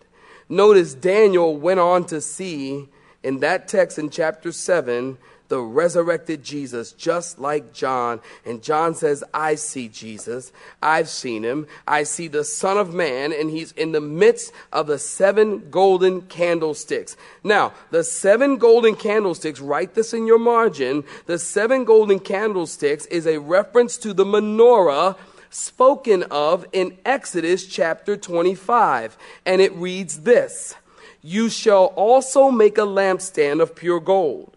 Notice 0.49 0.95
Daniel 0.95 1.57
went 1.57 1.81
on 1.81 2.05
to 2.07 2.21
see 2.21 2.89
in 3.23 3.41
that 3.41 3.69
text 3.69 3.99
in 3.99 4.11
chapter 4.11 4.51
7 4.53 5.19
the 5.51 5.61
resurrected 5.61 6.43
Jesus, 6.43 6.93
just 6.93 7.39
like 7.39 7.75
John. 7.75 8.21
And 8.47 8.63
John 8.63 8.95
says, 8.95 9.23
I 9.35 9.57
see 9.57 9.89
Jesus. 9.89 10.53
I've 10.81 11.09
seen 11.09 11.43
him. 11.43 11.67
I 11.87 12.05
see 12.05 12.29
the 12.29 12.45
Son 12.45 12.79
of 12.79 12.95
Man, 12.95 13.33
and 13.33 13.51
he's 13.51 13.73
in 13.73 13.93
the 13.93 14.01
midst 14.01 14.53
of 14.73 14.87
the 14.87 14.99
seven 14.99 15.69
golden 15.69 16.23
candlesticks. 16.23 17.17
Now, 17.45 17.75
the 17.91 18.05
seven 18.05 18.57
golden 18.57 18.95
candlesticks, 18.95 19.61
write 19.61 19.95
this 19.95 20.15
in 20.15 20.27
your 20.27 20.39
margin. 20.39 21.05
The 21.27 21.39
seven 21.39 21.85
golden 21.85 22.21
candlesticks 22.21 23.07
is 23.07 23.27
a 23.27 23.39
reference 23.39 23.99
to 23.99 24.15
the 24.15 24.25
menorah 24.25 25.17
spoken 25.51 26.23
of 26.31 26.65
in 26.73 26.97
Exodus 27.05 27.67
chapter 27.67 28.17
25. 28.17 29.19
And 29.45 29.61
it 29.61 29.75
reads 29.75 30.21
this 30.21 30.77
You 31.23 31.49
shall 31.49 31.87
also 31.97 32.53
make 32.53 32.79
a 32.79 32.83
lampstand 32.83 33.61
of 33.61 33.75
pure 33.75 33.99
gold. 33.99 34.57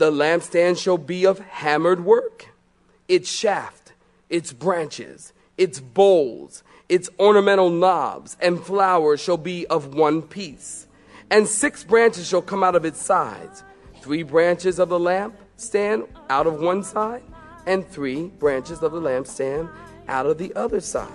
The 0.00 0.10
lampstand 0.10 0.78
shall 0.82 0.96
be 0.96 1.26
of 1.26 1.40
hammered 1.40 2.06
work. 2.06 2.54
Its 3.06 3.30
shaft, 3.30 3.92
its 4.30 4.50
branches, 4.50 5.34
its 5.58 5.78
bowls, 5.78 6.62
its 6.88 7.10
ornamental 7.18 7.68
knobs 7.68 8.34
and 8.40 8.64
flowers 8.64 9.20
shall 9.20 9.36
be 9.36 9.66
of 9.66 9.92
one 9.94 10.22
piece. 10.22 10.86
And 11.30 11.46
six 11.46 11.84
branches 11.84 12.26
shall 12.26 12.40
come 12.40 12.64
out 12.64 12.76
of 12.76 12.86
its 12.86 12.98
sides 12.98 13.62
three 14.00 14.22
branches 14.22 14.78
of 14.78 14.88
the 14.88 14.98
lampstand 14.98 16.08
out 16.30 16.46
of 16.46 16.62
one 16.62 16.82
side, 16.82 17.22
and 17.66 17.86
three 17.86 18.28
branches 18.28 18.82
of 18.82 18.92
the 18.92 19.00
lampstand 19.02 19.70
out 20.08 20.24
of 20.24 20.38
the 20.38 20.50
other 20.54 20.80
side. 20.80 21.12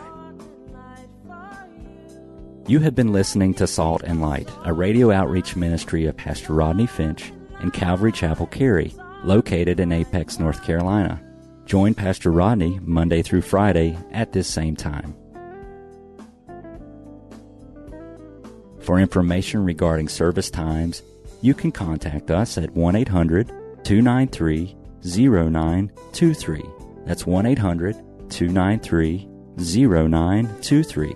You 2.67 2.81
have 2.81 2.93
been 2.93 3.11
listening 3.11 3.55
to 3.55 3.65
Salt 3.65 4.03
and 4.03 4.21
Light, 4.21 4.47
a 4.63 4.73
radio 4.73 5.09
outreach 5.09 5.55
ministry 5.55 6.05
of 6.05 6.15
Pastor 6.17 6.53
Rodney 6.53 6.85
Finch 6.85 7.31
Calvary 7.71 8.11
Chapel, 8.11 8.47
Cary, 8.47 8.93
located 9.23 9.79
in 9.79 9.91
Apex, 9.91 10.39
North 10.39 10.63
Carolina. 10.63 11.21
Join 11.65 11.93
Pastor 11.93 12.31
Rodney 12.31 12.79
Monday 12.81 13.21
through 13.21 13.41
Friday 13.41 13.97
at 14.11 14.33
this 14.33 14.47
same 14.47 14.75
time. 14.75 15.15
For 18.81 18.99
information 18.99 19.65
regarding 19.65 20.09
service 20.09 20.51
times, 20.51 21.01
you 21.41 21.55
can 21.55 21.71
contact 21.71 22.29
us 22.29 22.57
at 22.57 22.71
1 22.71 22.95
800 22.95 23.47
293 23.83 24.75
0923. 25.03 26.63
That's 27.05 27.25
1 27.25 27.45
800 27.45 27.95
293 28.29 29.27
0923. 29.57 31.15